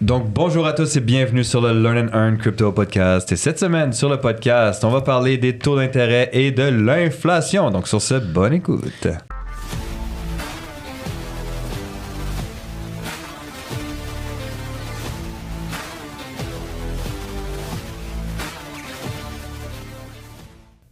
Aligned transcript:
Donc, 0.00 0.28
bonjour 0.32 0.64
à 0.64 0.74
tous 0.74 0.96
et 0.96 1.00
bienvenue 1.00 1.42
sur 1.42 1.60
le 1.60 1.72
Learn 1.72 1.98
and 1.98 2.16
Earn 2.16 2.38
Crypto 2.38 2.70
Podcast. 2.70 3.32
Et 3.32 3.36
cette 3.36 3.58
semaine, 3.58 3.92
sur 3.92 4.08
le 4.08 4.20
podcast, 4.20 4.84
on 4.84 4.90
va 4.90 5.00
parler 5.00 5.38
des 5.38 5.58
taux 5.58 5.74
d'intérêt 5.74 6.30
et 6.32 6.52
de 6.52 6.62
l'inflation. 6.62 7.72
Donc, 7.72 7.88
sur 7.88 8.00
ce, 8.00 8.14
bonne 8.14 8.52
écoute. 8.52 9.08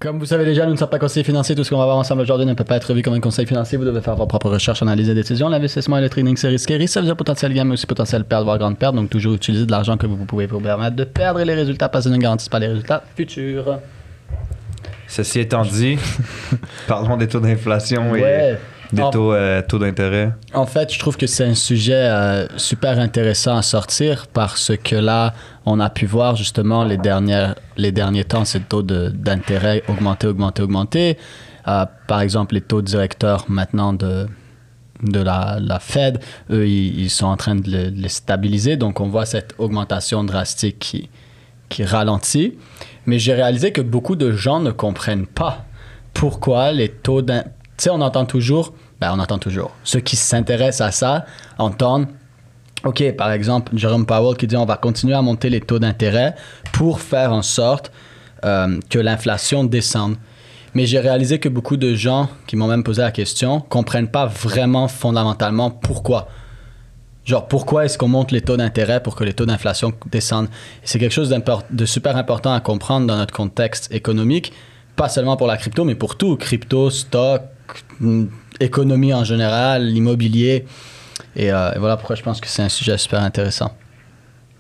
Comme 0.07 0.21
vous 0.21 0.27
savez 0.27 0.45
déjà, 0.45 0.65
nous 0.67 0.71
ne 0.71 0.77
sommes 0.77 0.89
pas 0.89 1.01
conseillers 1.01 1.25
financiers. 1.25 1.57
Tout 1.57 1.65
ce 1.65 1.71
qu'on 1.71 1.79
va 1.79 1.85
voir 1.85 1.97
ensemble 1.97 2.23
aujourd'hui 2.23 2.47
ne 2.47 2.55
peut 2.55 2.63
pas 2.63 2.77
être 2.77 2.95
vu 2.95 3.03
comme 3.03 3.15
un 3.15 3.19
conseil 3.19 3.45
financier. 3.45 3.77
Vous 3.77 3.85
devez 3.85 4.01
faire 4.01 4.15
vos 4.15 4.27
propres 4.29 4.51
recherches, 4.51 4.81
analyser 4.81 5.15
des 5.15 5.23
décisions. 5.23 5.49
L'investissement 5.49 5.99
et 5.99 6.01
le 6.01 6.09
trading, 6.09 6.37
c'est 6.37 6.47
risqué. 6.47 6.77
Risque, 6.77 6.95
ça 6.95 7.01
veut 7.01 7.07
dire 7.07 7.17
potentiel 7.17 7.53
gain, 7.53 7.65
mais 7.65 7.73
aussi 7.73 7.89
potentiel 7.89 8.23
perte, 8.23 8.45
voire 8.45 8.57
grande 8.57 8.79
perte. 8.79 8.95
Donc, 8.95 9.11
toujours 9.11 9.35
utiliser 9.35 9.67
de 9.67 9.71
l'argent 9.73 9.97
que 9.97 10.07
vous 10.07 10.25
pouvez 10.25 10.47
vous 10.47 10.61
permettre 10.61 10.95
de 10.95 11.03
perdre. 11.03 11.41
Et 11.41 11.45
les 11.45 11.55
résultats 11.55 11.89
passés 11.89 12.09
ne 12.11 12.19
garantissent 12.19 12.49
pas 12.49 12.61
les 12.61 12.69
résultats 12.69 13.03
futurs. 13.17 13.81
Ceci 15.09 15.41
étant 15.41 15.63
dit, 15.63 15.99
parlons 16.87 17.17
des 17.17 17.27
taux 17.27 17.41
d'inflation 17.41 18.15
et 18.15 18.23
Ouais. 18.23 18.59
Des 18.93 19.03
taux, 19.13 19.33
euh, 19.33 19.63
taux 19.63 19.79
d'intérêt? 19.79 20.33
En 20.55 20.67
fait, 20.67 20.93
je 20.93 20.99
trouve 20.99 21.17
que 21.17 21.27
c'est 21.27 21.45
un 21.45 21.55
sujet 21.55 21.95
euh, 21.95 22.47
super 22.57 22.99
intéressant 22.99 23.57
à 23.57 23.63
sortir 23.63 24.27
parce 24.33 24.73
que 24.83 24.97
là, 24.97 25.35
on 25.65 25.81
a 25.81 25.91
pu 25.91 26.07
voir 26.07 26.37
justement 26.37 26.85
les, 26.85 26.97
dernières, 26.97 27.55
les 27.77 27.93
derniers 27.93 28.25
temps, 28.25 28.45
ces 28.45 28.61
taux 28.61 28.83
d'intérêt 28.83 29.83
augmenter, 29.89 30.27
augmenter, 30.27 30.63
augmenter. 30.63 31.19
Euh, 31.69 31.85
par 32.07 32.21
exemple, 32.21 32.55
les 32.55 32.61
taux 32.61 32.83
directeurs 32.83 33.45
maintenant 33.49 33.93
de, 33.93 34.27
de 35.03 35.21
la, 35.21 35.59
la 35.61 35.81
Fed, 35.81 36.21
eux, 36.51 36.69
ils, 36.69 37.01
ils 37.01 37.11
sont 37.11 37.27
en 37.27 37.37
train 37.37 37.57
de 37.57 37.71
le- 37.71 37.89
les 37.89 38.09
stabiliser. 38.09 38.77
Donc, 38.77 39.01
on 39.01 39.09
voit 39.09 39.27
cette 39.27 39.55
augmentation 39.59 40.23
drastique 40.23 40.79
qui, 40.79 41.11
qui 41.69 41.83
ralentit. 41.85 42.55
Mais 43.07 43.19
j'ai 43.19 43.35
réalisé 43.35 43.73
que 43.73 43.81
beaucoup 43.81 44.17
de 44.17 44.33
gens 44.33 44.61
ne 44.61 44.71
comprennent 44.71 45.27
pas 45.27 45.65
pourquoi 46.15 46.73
les 46.73 46.89
taux 46.89 47.23
d'intérêt... 47.23 47.51
Tu 47.77 47.85
sais, 47.85 47.91
on 47.91 48.01
entend 48.01 48.25
toujours, 48.25 48.73
ben 49.01 49.13
on 49.15 49.19
entend 49.19 49.39
toujours, 49.39 49.73
ceux 49.85 50.01
qui 50.01 50.17
s'intéressent 50.17 50.89
à 50.89 50.93
ça 50.93 51.27
entendent, 51.59 52.07
OK, 52.85 53.03
par 53.17 53.33
exemple, 53.33 53.73
Jerome 53.77 54.07
Powell 54.07 54.37
qui 54.37 54.47
dit 54.47 54.57
on 54.57 54.65
va 54.65 54.77
continuer 54.77 55.15
à 55.15 55.23
monter 55.23 55.51
les 55.51 55.61
taux 55.61 55.79
d'intérêt 55.79 56.35
pour 56.73 57.01
faire 57.01 57.33
en 57.33 57.43
sorte 57.43 57.91
euh, 58.45 58.79
que 58.89 58.99
l'inflation 58.99 59.65
descende. 59.65 60.17
Mais 60.75 60.87
j'ai 60.87 61.01
réalisé 61.01 61.39
que 61.39 61.49
beaucoup 61.49 61.77
de 61.77 61.95
gens 61.95 62.29
qui 62.47 62.55
m'ont 62.55 62.69
même 62.69 62.85
posé 62.85 63.03
la 63.03 63.11
question 63.11 63.61
comprennent 63.61 64.09
pas 64.09 64.27
vraiment 64.27 64.89
fondamentalement 64.89 65.71
pourquoi. 65.71 66.29
Genre, 67.25 67.49
pourquoi 67.49 67.87
est-ce 67.87 67.99
qu'on 67.99 68.09
monte 68.09 68.31
les 68.31 68.41
taux 68.41 68.57
d'intérêt 68.57 69.03
pour 69.03 69.17
que 69.17 69.25
les 69.25 69.33
taux 69.33 69.47
d'inflation 69.47 69.93
descendent? 70.11 70.49
C'est 70.85 70.99
quelque 70.99 71.13
chose 71.13 71.35
de 71.71 71.87
super 71.87 72.17
important 72.17 72.53
à 72.53 72.61
comprendre 72.61 73.07
dans 73.07 73.17
notre 73.17 73.35
contexte 73.35 73.93
économique, 73.93 74.53
pas 74.95 75.09
seulement 75.09 75.37
pour 75.37 75.49
la 75.49 75.57
crypto, 75.57 75.85
mais 75.85 75.97
pour 75.97 76.17
tout, 76.17 76.37
crypto, 76.37 76.91
stock, 76.91 77.43
économie 78.61 79.13
en 79.15 79.25
général, 79.25 79.87
l'immobilier. 79.87 80.67
Et, 81.35 81.53
euh, 81.53 81.73
et 81.75 81.79
voilà 81.79 81.97
pourquoi 81.97 82.17
je 82.17 82.23
pense 82.23 82.41
que 82.41 82.49
c'est 82.49 82.63
un 82.63 82.69
sujet 82.69 82.97
super 82.99 83.23
intéressant. 83.23 83.77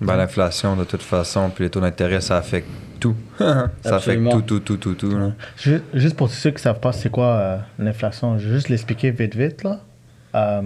Ben, 0.01 0.17
l'inflation, 0.17 0.77
de 0.77 0.85
toute 0.85 1.03
façon, 1.03 1.51
puis 1.51 1.65
les 1.65 1.71
taux 1.71 1.81
d'intérêt, 1.81 2.21
ça 2.21 2.37
affecte 2.37 2.69
tout. 3.01 3.17
ça 3.39 3.71
Absolument. 3.85 4.31
affecte 4.31 4.47
tout, 4.47 4.61
tout, 4.61 4.77
tout, 4.77 4.95
tout, 4.95 5.09
tout. 5.09 5.19
là. 5.19 5.33
Juste 5.95 6.17
pour 6.17 6.31
ceux 6.31 6.51
qui 6.51 6.63
savent 6.63 6.81
pas 6.81 6.93
c'est 6.93 7.11
quoi 7.11 7.27
euh, 7.27 7.59
l'inflation, 7.79 8.39
je 8.39 8.49
vais 8.49 8.55
juste 8.55 8.69
l'expliquer 8.69 9.11
vite 9.11 9.35
vite 9.35 9.65
là. 9.65 9.81
Euh, 10.35 10.63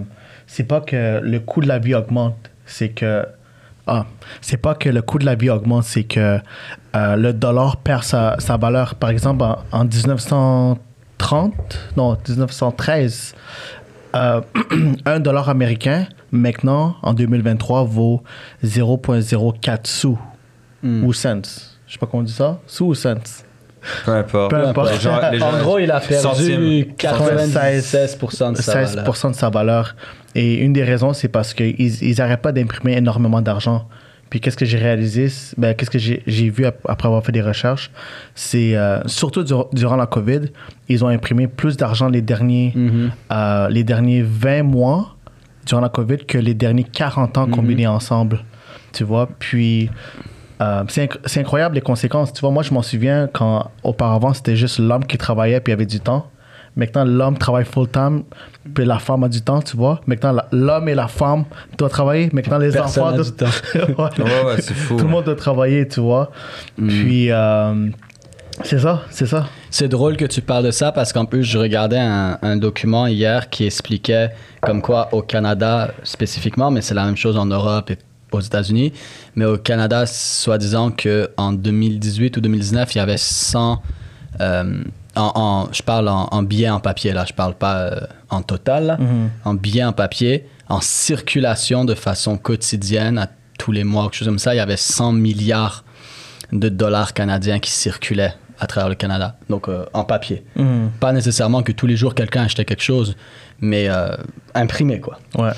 c'est 0.47 0.65
pas 0.65 0.81
que 0.81 1.19
le 1.21 1.39
coût 1.39 1.61
de 1.61 1.67
la 1.67 1.79
vie 1.79 1.95
augmente, 1.95 2.51
c'est 2.65 2.89
que 2.89 3.25
ah, 3.87 4.05
c'est 4.41 4.57
pas 4.57 4.75
que 4.75 4.89
le 4.89 5.01
coût 5.01 5.17
de 5.17 5.25
la 5.25 5.35
vie 5.35 5.49
augmente, 5.49 5.83
c'est 5.85 6.03
que 6.03 6.39
euh, 6.95 7.15
le 7.15 7.33
dollar 7.33 7.77
perd 7.77 8.03
sa, 8.03 8.35
sa 8.39 8.57
valeur. 8.57 8.95
Par 8.95 9.09
exemple, 9.09 9.43
en, 9.43 9.57
en 9.71 9.85
1930, 9.85 10.79
non 11.97 12.17
1913, 12.27 13.35
euh, 14.15 14.41
un 15.05 15.19
dollar 15.19 15.49
américain 15.49 16.05
maintenant 16.31 16.95
en 17.01 17.13
2023 17.13 17.83
vaut 17.83 18.23
0.04 18.63 19.79
sous 19.87 20.19
Hmm. 20.83 21.03
ou 21.03 21.13
cents. 21.13 21.41
Je 21.85 21.93
sais 21.93 21.99
pas 21.99 22.07
comment 22.07 22.21
on 22.21 22.25
dit 22.25 22.31
ça, 22.33 22.59
sous 22.65 22.85
ou 22.87 22.95
cents? 22.95 23.13
Peu 24.03 24.11
importe. 24.15 24.49
Peu 24.49 24.67
importe. 24.67 24.91
Les 24.93 24.99
gens- 24.99 25.19
les 25.31 25.37
gens- 25.37 25.53
en 25.53 25.59
gros, 25.59 25.77
il 25.77 25.91
a 25.91 25.99
perdu 25.99 26.23
Centimes. 26.23 26.85
96% 26.97 28.53
de 28.53 28.61
sa 28.61 28.81
valeur. 28.83 29.05
16% 29.05 29.29
de 29.31 29.35
sa 29.35 29.49
valeur. 29.51 29.95
Et 30.33 30.55
une 30.55 30.73
des 30.73 30.83
raisons, 30.83 31.13
c'est 31.13 31.27
parce 31.27 31.53
qu'ils 31.53 31.75
ils 31.79 32.21
arrêtent 32.21 32.41
pas 32.41 32.51
d'imprimer 32.51 32.97
énormément 32.97 33.41
d'argent. 33.41 33.87
Puis 34.31 34.39
qu'est-ce 34.39 34.57
que 34.57 34.65
j'ai 34.65 34.77
réalisé, 34.79 35.27
ben, 35.57 35.75
qu'est-ce 35.75 35.91
que 35.91 35.99
j'ai 35.99 36.49
vu 36.49 36.65
ap- 36.65 36.79
après 36.89 37.07
avoir 37.07 37.23
fait 37.23 37.31
des 37.33 37.41
recherches, 37.43 37.91
c'est 38.33 38.75
euh, 38.75 38.99
surtout 39.05 39.43
dur- 39.43 39.67
durant 39.73 39.95
la 39.97 40.07
COVID, 40.07 40.39
ils 40.89 41.03
ont 41.05 41.09
imprimé 41.09 41.45
plus 41.47 41.77
d'argent 41.77 42.07
les 42.09 42.21
derniers, 42.23 42.71
Mhm. 42.75 43.11
euh, 43.31 43.67
les 43.69 43.83
derniers 43.83 44.23
20 44.23 44.63
mois 44.63 45.15
durant 45.67 45.81
la 45.81 45.89
COVID 45.89 46.19
que 46.25 46.37
les 46.39 46.53
derniers 46.55 46.85
40 46.85 47.37
ans 47.37 47.45
combinés 47.47 47.85
ensemble. 47.87 48.43
Tu 48.93 49.03
vois, 49.03 49.27
puis 49.37 49.89
euh, 50.61 50.83
c'est 50.87 51.05
inc- 51.07 51.17
c'est 51.25 51.39
incroyable 51.41 51.75
les 51.75 51.81
conséquences. 51.81 52.31
Tu 52.33 52.39
vois, 52.41 52.51
moi, 52.51 52.63
je 52.63 52.73
m'en 52.73 52.81
souviens 52.81 53.27
quand 53.31 53.69
auparavant, 53.83 54.33
c'était 54.33 54.55
juste 54.55 54.79
l'homme 54.79 55.05
qui 55.05 55.17
travaillait 55.17 55.59
puis 55.59 55.71
il 55.71 55.73
avait 55.73 55.85
du 55.85 55.99
temps. 55.99 56.27
Maintenant, 56.75 57.03
l'homme 57.03 57.37
travaille 57.37 57.65
full-time, 57.65 58.23
puis 58.73 58.85
la 58.85 58.97
femme 58.99 59.23
a 59.25 59.29
du 59.29 59.41
temps, 59.41 59.61
tu 59.61 59.75
vois. 59.75 59.99
Maintenant, 60.07 60.37
l'homme 60.51 60.87
et 60.87 60.95
la 60.95 61.07
femme 61.07 61.43
doivent 61.77 61.91
travailler. 61.91 62.29
Maintenant, 62.31 62.57
les 62.59 62.71
Personne 62.71 63.03
enfants 63.03 63.15
doivent... 63.15 63.25
du 63.25 63.35
temps. 63.35 63.45
Ouais. 63.97 64.23
Ouais, 64.23 64.45
ouais, 64.45 64.61
c'est 64.61 64.73
fou. 64.73 64.95
Tout 64.97 65.03
le 65.03 65.09
monde 65.09 65.25
doit 65.25 65.35
travailler, 65.35 65.87
tu 65.87 65.99
vois. 65.99 66.31
Puis, 66.77 67.29
euh, 67.29 67.89
c'est 68.63 68.79
ça, 68.79 69.01
c'est 69.09 69.25
ça. 69.25 69.47
C'est 69.69 69.87
drôle 69.89 70.15
que 70.17 70.25
tu 70.25 70.41
parles 70.41 70.65
de 70.65 70.71
ça 70.71 70.91
parce 70.91 71.11
qu'en 71.11 71.25
plus, 71.25 71.43
je 71.43 71.57
regardais 71.57 71.99
un, 71.99 72.37
un 72.41 72.55
document 72.57 73.07
hier 73.07 73.49
qui 73.49 73.65
expliquait 73.65 74.29
comme 74.61 74.81
quoi 74.81 75.09
au 75.11 75.21
Canada 75.21 75.91
spécifiquement, 76.03 76.71
mais 76.71 76.81
c'est 76.81 76.93
la 76.93 77.05
même 77.05 77.17
chose 77.17 77.37
en 77.37 77.45
Europe 77.45 77.91
et 77.91 77.97
aux 78.31 78.39
États-Unis, 78.39 78.93
mais 79.35 79.43
au 79.43 79.57
Canada, 79.57 80.05
soi-disant 80.05 80.91
qu'en 80.91 81.51
2018 81.51 82.37
ou 82.37 82.41
2019, 82.41 82.95
il 82.95 82.97
y 82.97 83.01
avait 83.01 83.17
100... 83.17 83.81
euh, 84.39 84.83
en, 85.15 85.31
en- 85.35 85.73
je 85.73 85.81
parle 85.83 86.07
en, 86.07 86.27
en 86.31 86.43
billets 86.43 86.69
en 86.69 86.79
papier, 86.79 87.11
là, 87.13 87.25
je 87.27 87.33
parle 87.33 87.53
pas 87.55 87.77
euh, 87.81 87.99
en 88.29 88.41
total, 88.41 88.85
là. 88.85 88.97
en 89.45 89.53
billets 89.53 89.83
en 89.83 89.93
papier, 89.93 90.45
en 90.69 90.79
circulation 90.81 91.83
de 91.85 91.95
façon 91.95 92.37
quotidienne 92.37 93.17
à 93.17 93.27
tous 93.57 93.71
les 93.71 93.83
mois, 93.83 94.03
quelque 94.05 94.15
chose 94.15 94.27
comme 94.27 94.39
ça, 94.39 94.53
il 94.53 94.57
y 94.57 94.61
avait 94.61 94.77
100 94.77 95.11
milliards 95.13 95.83
de 96.51 96.69
dollars 96.69 97.13
canadiens 97.13 97.59
qui 97.59 97.71
circulaient 97.71 98.33
à 98.59 98.67
travers 98.67 98.89
le 98.89 98.95
Canada, 98.95 99.35
donc 99.49 99.67
euh, 99.69 99.85
en 99.93 100.03
papier. 100.03 100.43
Pas 100.99 101.11
nécessairement 101.13 101.63
que 101.63 101.71
tous 101.71 101.87
les 101.87 101.95
jours 101.95 102.13
quelqu'un 102.15 102.43
achetait 102.43 102.65
quelque 102.65 102.83
chose, 102.83 103.15
mais 103.59 103.87
euh, 103.89 104.15
imprimé 104.53 104.99
quoi. 104.99 105.19
Ouais. 105.37 105.51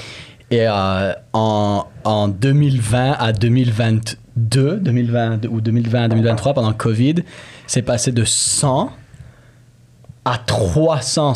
Et 0.51 0.67
en, 0.69 1.85
en 2.03 2.27
2020 2.27 3.11
à 3.19 3.33
2022, 3.33 4.77
2020 4.77 5.45
ou 5.47 5.61
2020 5.61 6.03
à 6.03 6.07
2023, 6.09 6.53
pendant 6.53 6.69
le 6.69 6.75
COVID, 6.75 7.15
c'est 7.67 7.81
passé 7.81 8.11
de 8.11 8.23
100 8.23 8.91
à 10.25 10.37
300. 10.37 11.33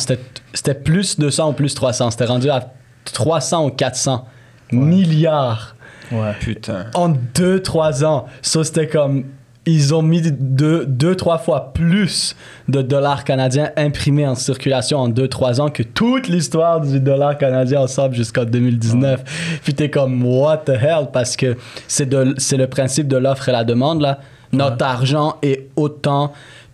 C'était 0.54 0.74
plus 0.74 1.20
200 1.20 1.50
ou 1.50 1.54
plus 1.54 1.74
300. 1.74 2.12
C'était 2.12 2.26
rendu 2.26 2.50
à 2.50 2.72
300 3.14 3.66
ou 3.66 3.70
400 3.72 4.26
milliards 4.72 5.76
Ouais. 6.12 6.34
Putain. 6.40 6.86
en 6.94 7.10
2-3 7.36 8.06
ans. 8.06 8.26
Ça, 8.42 8.64
c'était 8.64 8.88
comme. 8.88 9.26
Ils 9.70 9.94
ont 9.94 10.02
mis 10.02 10.22
2-3 10.22 10.32
deux, 10.40 10.86
deux, 10.86 11.16
trois 11.16 11.38
fois 11.40 11.74
plus 11.74 12.38
de 12.70 12.82
dollars 12.82 13.26
canadiens 13.26 13.72
imprimés 13.76 14.26
en 14.26 14.36
circulation 14.36 15.00
en 15.00 15.10
2-3 15.10 15.60
ans 15.60 15.70
que 15.70 15.84
toute 15.84 16.30
l'histoire 16.30 16.80
du 16.80 17.02
dollar 17.02 17.38
canadien 17.38 17.82
ensemble 17.82 18.16
jusqu'en 18.16 18.46
2019. 18.46 19.60
Puis 19.66 19.74
t'es 19.74 19.90
comme, 19.90 20.24
what 20.26 20.60
the 20.60 20.70
hell? 20.70 21.10
Parce 21.12 21.36
que 21.36 21.58
c'est 21.90 22.06
le 22.10 22.68
principe 22.68 23.10
de 23.10 23.18
l'offre 23.18 23.50
et 23.50 23.52
la 23.52 23.66
demande, 23.66 24.00
là. 24.02 24.20
Notre 24.54 24.86
argent 24.86 25.36
est 25.42 25.68
autant. 25.76 26.32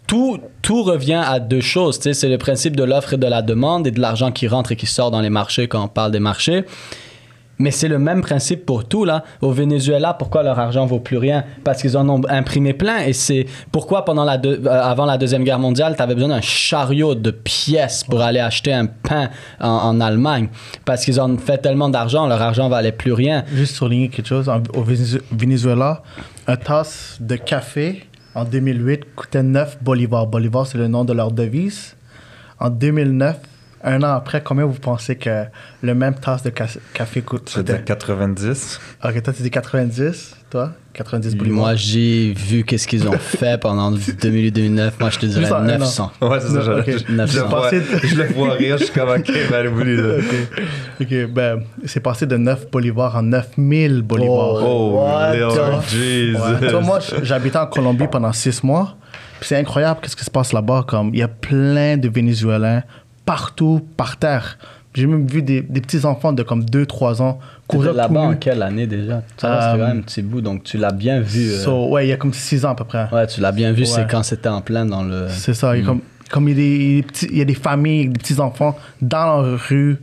Tout, 0.07 0.39
tout 0.61 0.83
revient 0.83 1.21
à 1.25 1.39
deux 1.39 1.61
choses. 1.61 2.00
C'est 2.00 2.29
le 2.29 2.38
principe 2.38 2.75
de 2.75 2.83
l'offre 2.83 3.13
et 3.13 3.17
de 3.17 3.27
la 3.27 3.41
demande 3.41 3.88
et 3.88 3.91
de 3.91 4.00
l'argent 4.00 4.31
qui 4.31 4.47
rentre 4.47 4.73
et 4.73 4.75
qui 4.75 4.85
sort 4.85 5.11
dans 5.11 5.21
les 5.21 5.29
marchés 5.29 5.67
quand 5.67 5.83
on 5.83 5.88
parle 5.88 6.11
des 6.11 6.19
marchés. 6.19 6.65
Mais 7.59 7.71
c'est 7.71 7.88
le 7.88 8.00
même 8.00 8.21
principe 8.21 8.65
pour 8.65 8.85
tout, 8.85 9.05
là. 9.05 9.23
Au 9.41 9.51
Venezuela, 9.51 10.13
pourquoi 10.13 10.41
leur 10.41 10.57
argent 10.57 10.85
vaut 10.85 11.00
plus 11.00 11.17
rien? 11.17 11.44
Parce 11.63 11.81
qu'ils 11.81 11.95
en 11.95 12.09
ont 12.09 12.21
imprimé 12.27 12.73
plein. 12.73 13.00
Et 13.00 13.13
c'est 13.13 13.45
pourquoi, 13.71 14.05
pendant 14.05 14.25
la 14.25 14.41
euh, 14.44 14.65
avant 14.65 15.05
la 15.05 15.17
Deuxième 15.17 15.44
Guerre 15.44 15.59
mondiale, 15.59 15.95
tu 15.95 16.01
avais 16.01 16.15
besoin 16.15 16.29
d'un 16.29 16.41
chariot 16.41 17.13
de 17.13 17.31
pièces 17.31 18.03
pour 18.03 18.21
aller 18.21 18.39
acheter 18.39 18.73
un 18.73 18.88
pain 18.88 19.29
en, 19.59 20.01
Allemagne. 20.01 20.50
Parce 20.83 21.05
qu'ils 21.05 21.21
ont 21.21 21.38
fait 21.38 21.59
tellement 21.59 21.89
d'argent, 21.89 22.27
leur 22.27 22.41
argent 22.41 22.67
valait 22.69 22.91
plus 22.91 23.13
rien. 23.13 23.44
Juste 23.53 23.75
souligner 23.75 24.09
quelque 24.09 24.27
chose. 24.27 24.50
Au 24.50 24.83
Venezuela, 25.31 26.01
un 26.47 26.57
tasse 26.57 27.17
de 27.21 27.35
café 27.35 28.03
en 28.35 28.45
2008 28.45 29.15
coûtait 29.15 29.44
9 29.44 29.77
bolivars. 29.81 30.27
Bolivar, 30.27 30.65
c'est 30.68 30.77
le 30.77 30.88
nom 30.88 31.06
de 31.06 31.13
leur 31.13 31.31
devise. 31.31 31.95
En 32.59 32.69
2009, 32.69 33.38
un 33.83 34.01
an 34.03 34.13
après, 34.13 34.41
combien 34.41 34.65
vous 34.65 34.80
pensez 34.80 35.15
que 35.18 35.44
le 35.81 35.94
même 35.95 36.15
tasse 36.15 36.44
de 36.44 36.51
ca- 36.57 36.80
café 36.94 37.21
coûte? 37.21 37.59
Dire 37.63 37.83
90. 37.85 38.80
Ok, 39.03 39.21
toi, 39.24 39.33
tu 39.33 39.44
dis 39.44 39.51
90, 39.51 40.35
toi? 40.53 40.71
90 40.94 41.35
bolivars. 41.35 41.57
Moi, 41.59 41.75
j'ai 41.75 42.33
vu 42.33 42.63
qu'est-ce 42.63 42.88
qu'ils 42.88 43.07
ont 43.07 43.11
fait 43.19 43.59
pendant 43.59 43.91
2008-2009. 43.91 44.91
Moi, 45.00 45.09
je 45.09 45.19
te 45.19 45.25
en 45.25 45.29
dirais 45.29 45.51
un 45.51 45.69
an. 45.75 45.77
900. 45.79 46.11
Ouais, 46.21 46.39
c'est 46.39 46.47
ça. 46.47 46.61
Je, 46.61 46.71
Ok. 46.71 46.83
je- 46.88 46.97
je 47.00 47.03
le 47.09 47.15
900. 47.15 47.47
vois, 47.47 47.61
Passé- 47.69 47.81
je 48.03 48.15
le 48.15 48.23
vois 48.33 48.51
rire. 48.53 48.77
Je 48.77 48.83
suis 48.85 48.94
comme, 48.94 49.09
ok, 49.09 49.31
ben. 49.50 49.67
Ok, 50.19 51.01
ok, 51.01 51.25
ben, 51.33 51.63
c'est 51.85 52.00
passé 52.00 52.25
de 52.27 52.38
9 52.38 52.69
bolivars 52.71 53.17
à 53.17 53.21
9000 53.21 54.01
bolivars. 54.03 54.63
Oh, 54.63 55.03
the- 55.33 55.89
Jesus. 55.89 56.38
Ouais. 56.39 56.59
Tu 56.61 56.67
vois, 56.67 56.81
moi, 56.81 57.00
j'habitais 57.23 57.57
en 57.57 57.65
Colombie 57.67 58.07
pendant 58.07 58.31
6 58.31 58.63
mois. 58.63 58.95
Puis 59.39 59.50
c'est 59.50 59.57
incroyable 59.57 60.00
qu'est-ce 60.01 60.15
qui 60.15 60.23
se 60.23 60.31
passe 60.31 60.53
là-bas. 60.53 60.85
Comme 60.88 61.09
il 61.13 61.19
y 61.19 61.23
a 61.23 61.27
plein 61.27 61.97
de 61.97 62.07
Vénézuéliens 62.07 62.83
partout, 63.25 63.81
par 63.97 64.17
terre. 64.17 64.57
J'ai 64.95 65.07
même 65.07 65.25
vu 65.27 65.41
des, 65.41 65.61
des 65.61 65.81
petits 65.81 66.05
enfants 66.05 66.33
de 66.33 66.43
comme 66.43 66.63
2-3 66.63 67.21
ans 67.21 67.39
courir 67.67 67.91
tout 67.91 67.97
là-bas 67.97 68.21
en 68.21 68.35
quelle 68.35 68.61
année 68.61 68.85
déjà? 68.87 69.23
Ça 69.37 69.47
Euh, 69.47 69.59
c'est 69.73 69.79
quand 69.79 69.87
même 69.87 69.97
un 69.97 70.01
petit 70.01 70.21
bout, 70.21 70.41
donc 70.41 70.63
tu 70.63 70.77
l'as 70.77 70.91
bien 70.91 71.19
vu. 71.19 71.49
euh, 71.51 71.57
So, 71.63 71.89
ouais, 71.89 72.05
il 72.05 72.09
y 72.09 72.13
a 72.13 72.17
comme 72.17 72.33
6 72.33 72.63
ans 72.65 72.71
à 72.71 72.75
peu 72.75 72.83
près. 72.83 73.07
Ouais, 73.11 73.25
tu 73.27 73.41
l'as 73.41 73.51
bien 73.51 73.71
vu, 73.71 73.85
c'est 73.85 74.07
quand 74.09 74.23
c'était 74.23 74.49
en 74.49 74.61
plein 74.61 74.85
dans 74.85 75.03
le. 75.03 75.25
C'est 75.29 75.53
ça. 75.53 75.75
il 75.75 75.81
y 75.81 75.83
a 75.83 75.85
Comme, 75.87 76.01
comme 76.29 76.47
il, 76.47 76.51
y 76.51 76.53
a 76.53 76.55
des, 76.55 76.75
il 76.75 76.95
y 76.95 76.99
a 76.99 77.01
des 77.01 77.03
petits- 77.07 77.29
il 77.31 77.37
y 77.37 77.41
a 77.41 77.45
des 77.45 77.53
familles, 77.55 78.07
des 78.09 78.19
petits 78.19 78.39
enfants 78.39 78.77
dans 79.01 79.41
la 79.41 79.57
rue, 79.57 79.97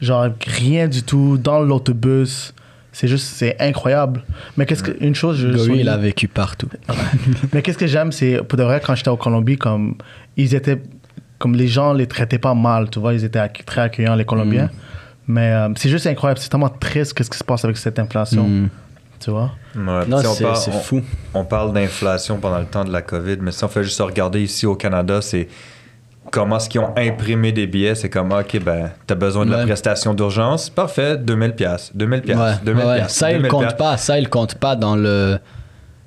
genre 0.00 0.26
rien 0.46 0.88
du 0.88 1.02
tout, 1.02 1.38
dans 1.38 1.60
l'autobus. 1.60 2.52
C'est 2.92 3.08
juste, 3.08 3.26
c'est 3.34 3.56
incroyable. 3.60 4.22
Mais 4.56 4.66
qu'est-ce 4.66 4.82
que, 4.84 4.92
une 5.00 5.16
chose, 5.16 5.36
je 5.38 5.48
Gory, 5.48 5.80
il 5.80 5.88
a 5.88 5.96
vécu 5.96 6.28
partout. 6.28 6.68
Mais 7.52 7.60
qu'est-ce 7.60 7.76
que 7.78 7.88
j'aime, 7.88 8.12
c'est 8.12 8.36
pour 8.44 8.56
de 8.56 8.62
vrai, 8.62 8.80
quand 8.84 8.94
j'étais 8.94 9.08
au 9.10 9.16
Colombie, 9.16 9.56
comme 9.56 9.96
ils 10.36 10.54
étaient, 10.54 10.80
comme 11.38 11.54
les 11.54 11.68
gens 11.68 11.92
les 11.92 12.06
traitaient 12.06 12.38
pas 12.38 12.54
mal, 12.54 12.90
tu 12.90 12.98
vois, 13.00 13.12
ils 13.14 13.24
étaient 13.24 13.46
très 13.66 13.82
accueillants, 13.82 14.14
les 14.14 14.24
Colombiens. 14.24 14.70
Mais 15.26 15.52
euh, 15.52 15.68
c'est 15.76 15.88
juste 15.88 16.06
incroyable, 16.06 16.38
c'est 16.40 16.48
tellement 16.50 16.68
triste 16.68 17.14
qu'est-ce 17.14 17.30
qui 17.30 17.38
se 17.38 17.44
passe 17.44 17.64
avec 17.64 17.76
cette 17.78 17.98
inflation, 17.98 18.46
Mm. 18.46 18.68
tu 19.20 19.30
vois. 19.30 19.52
Ouais, 19.74 20.06
Non, 20.06 20.18
c'est 20.54 20.72
fou. 20.72 21.00
On 21.32 21.44
parle 21.44 21.72
d'inflation 21.72 22.38
pendant 22.38 22.58
le 22.58 22.66
temps 22.66 22.84
de 22.84 22.92
la 22.92 23.00
COVID, 23.02 23.38
mais 23.40 23.50
si 23.50 23.64
on 23.64 23.68
fait 23.68 23.84
juste 23.84 24.00
regarder 24.00 24.42
ici 24.42 24.66
au 24.66 24.74
Canada, 24.76 25.20
c'est 25.22 25.48
comment 26.30 26.56
est-ce 26.58 26.68
qu'ils 26.68 26.80
ont 26.82 26.92
imprimé 26.96 27.52
des 27.52 27.66
billets. 27.66 27.94
C'est 27.94 28.10
comme, 28.10 28.32
OK, 28.32 28.58
ben, 28.62 28.90
t'as 29.06 29.14
besoin 29.14 29.46
de 29.46 29.50
la 29.52 29.64
prestation 29.64 30.12
d'urgence. 30.14 30.68
Parfait, 30.68 31.16
2000 31.16 31.52
pièces 31.54 31.90
2000 31.94 32.20
pièces 32.22 32.36
Ouais, 32.38 32.52
2000 32.64 32.84
ouais, 32.84 33.02
Ça, 33.08 33.30
il 33.30 33.36
2000 33.36 33.50
compte 33.50 33.60
piastres. 33.62 33.76
pas. 33.78 33.96
Ça, 33.96 34.18
il 34.18 34.28
compte 34.28 34.54
pas 34.56 34.76
dans 34.76 34.94
le. 34.96 35.38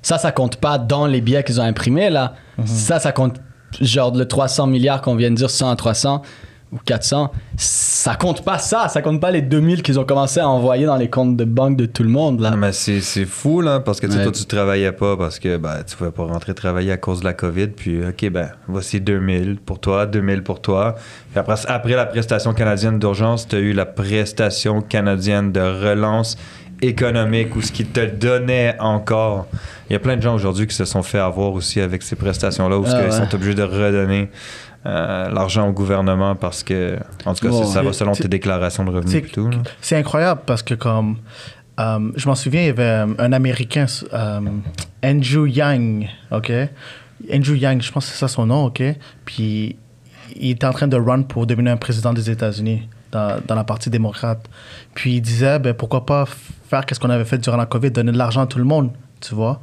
Ça, 0.00 0.16
ça 0.16 0.30
compte 0.30 0.56
pas 0.56 0.78
dans 0.78 1.06
les 1.06 1.20
billets 1.20 1.42
qu'ils 1.42 1.60
ont 1.60 1.64
imprimés, 1.64 2.08
là. 2.10 2.34
Mhm. 2.56 2.66
Ça, 2.66 2.98
ça 3.00 3.10
compte. 3.12 3.40
Genre, 3.80 4.14
le 4.16 4.26
300 4.26 4.66
milliards 4.66 5.02
qu'on 5.02 5.14
vient 5.16 5.30
de 5.30 5.36
dire, 5.36 5.50
100 5.50 5.70
à 5.70 5.76
300 5.76 6.22
ou 6.70 6.76
400. 6.84 7.32
Ça 7.56 8.14
compte 8.14 8.44
pas 8.44 8.58
ça. 8.58 8.88
Ça 8.88 9.00
compte 9.00 9.20
pas 9.22 9.30
les 9.30 9.40
2000 9.40 9.82
qu'ils 9.82 9.98
ont 9.98 10.04
commencé 10.04 10.38
à 10.38 10.46
envoyer 10.48 10.84
dans 10.84 10.96
les 10.96 11.08
comptes 11.08 11.34
de 11.34 11.44
banque 11.44 11.78
de 11.78 11.86
tout 11.86 12.02
le 12.02 12.10
monde, 12.10 12.40
là. 12.40 12.54
Mais 12.56 12.72
c'est, 12.72 13.00
c'est 13.00 13.24
fou, 13.24 13.62
là, 13.62 13.80
parce 13.80 14.00
que 14.00 14.06
Ouais. 14.06 14.22
toi, 14.22 14.32
tu 14.32 14.44
travaillais 14.44 14.92
pas 14.92 15.16
parce 15.16 15.38
que 15.38 15.56
ben, 15.56 15.76
tu 15.86 15.96
pouvais 15.96 16.10
pas 16.10 16.24
rentrer 16.24 16.52
travailler 16.54 16.92
à 16.92 16.98
cause 16.98 17.20
de 17.20 17.24
la 17.24 17.32
COVID. 17.32 17.68
Puis, 17.68 18.04
OK, 18.06 18.28
ben, 18.30 18.50
voici 18.66 19.00
2000 19.00 19.56
pour 19.64 19.80
toi, 19.80 20.04
2000 20.04 20.42
pour 20.42 20.60
toi. 20.60 20.94
Puis 21.30 21.38
après, 21.38 21.54
après 21.68 21.94
la 21.94 22.04
prestation 22.04 22.52
canadienne 22.52 22.98
d'urgence, 22.98 23.48
tu 23.48 23.56
as 23.56 23.60
eu 23.60 23.72
la 23.72 23.86
prestation 23.86 24.82
canadienne 24.82 25.52
de 25.52 25.60
relance 25.60 26.36
économique 26.82 27.54
ou 27.56 27.62
ce 27.62 27.72
qui 27.72 27.84
te 27.84 28.04
donnait 28.06 28.76
encore. 28.78 29.46
Il 29.88 29.92
y 29.92 29.96
a 29.96 29.98
plein 29.98 30.16
de 30.16 30.22
gens 30.22 30.34
aujourd'hui 30.34 30.66
qui 30.66 30.74
se 30.74 30.84
sont 30.84 31.02
fait 31.02 31.18
avoir 31.18 31.52
aussi 31.52 31.80
avec 31.80 32.02
ces 32.02 32.16
prestations-là 32.16 32.78
où 32.78 32.84
Ah, 32.86 33.00
ils 33.00 33.04
ouais. 33.06 33.10
sont 33.10 33.34
obligés 33.34 33.54
de 33.54 33.62
redonner 33.62 34.28
euh, 34.86 35.28
l'argent 35.30 35.68
au 35.68 35.72
gouvernement 35.72 36.34
parce 36.36 36.62
que, 36.62 36.96
en 37.24 37.34
tout 37.34 37.44
cas, 37.46 37.50
Bon, 37.50 37.64
ça 37.64 37.82
va 37.82 37.92
selon 37.92 38.12
tes 38.12 38.28
déclarations 38.28 38.84
de 38.84 38.90
revenus 38.90 39.14
et 39.14 39.22
tout. 39.22 39.50
C'est 39.80 39.96
incroyable 39.96 40.42
parce 40.46 40.62
que 40.62 40.74
comme 40.74 41.16
euh, 41.80 42.10
je 42.16 42.28
m'en 42.28 42.34
souviens, 42.34 42.62
il 42.62 42.66
y 42.66 42.70
avait 42.70 42.82
euh, 42.82 43.06
un 43.18 43.32
Américain, 43.32 43.86
euh, 44.12 44.40
Andrew 45.04 45.46
Yang, 45.48 46.08
ok? 46.30 46.52
Andrew 47.32 47.54
Yang, 47.56 47.82
je 47.82 47.92
pense 47.92 48.06
que 48.06 48.12
c'est 48.12 48.18
ça 48.18 48.28
son 48.28 48.46
nom, 48.46 48.64
ok? 48.66 48.82
Puis 49.24 49.76
il 50.36 50.50
était 50.50 50.66
en 50.66 50.72
train 50.72 50.88
de 50.88 50.96
run 50.96 51.22
pour 51.22 51.46
devenir 51.46 51.72
un 51.72 51.76
président 51.76 52.12
des 52.12 52.30
États-Unis 52.30 52.88
dans, 53.12 53.40
dans 53.46 53.54
la 53.54 53.64
partie 53.64 53.90
démocrate. 53.90 54.48
Puis 54.94 55.14
il 55.16 55.20
disait, 55.20 55.58
ben 55.58 55.74
pourquoi 55.74 56.04
pas 56.06 56.24
faire 56.68 56.84
qu'est-ce 56.86 57.00
qu'on 57.00 57.10
avait 57.10 57.24
fait 57.24 57.38
durant 57.38 57.56
la 57.56 57.66
COVID, 57.66 57.90
donner 57.90 58.12
de 58.12 58.18
l'argent 58.18 58.42
à 58.42 58.46
tout 58.46 58.58
le 58.58 58.64
monde, 58.64 58.90
tu 59.20 59.34
vois. 59.34 59.60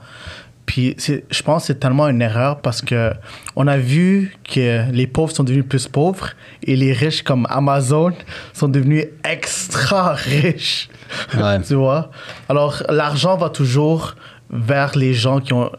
Puis 0.66 0.96
je 1.00 1.44
pense 1.44 1.62
que 1.64 1.68
c'est 1.68 1.80
tellement 1.80 2.08
une 2.08 2.24
erreur 2.24 2.60
parce 2.60 2.82
que 2.82 3.12
on 3.56 3.68
a 3.68 3.78
vu 3.78 4.36
que 4.44 4.90
les 4.92 5.06
pauvres 5.06 5.32
sont 5.32 5.44
devenus 5.44 5.66
plus 5.70 5.88
pauvres 5.88 6.30
et 6.64 6.76
les 6.76 6.92
riches 6.92 7.22
comme 7.22 7.46
Amazon 7.52 8.14
sont 8.52 8.68
devenus 8.68 9.06
extra 9.24 10.14
riches. 10.16 10.90
Ouais. 11.36 11.62
tu 11.68 11.76
vois? 11.76 12.10
Alors 12.50 12.82
l'argent 12.90 13.38
va 13.38 13.50
toujours 13.50 14.16
vers 14.50 14.98
les 14.98 15.14
gens 15.14 15.40
qui 15.40 15.54
ont, 15.54 15.72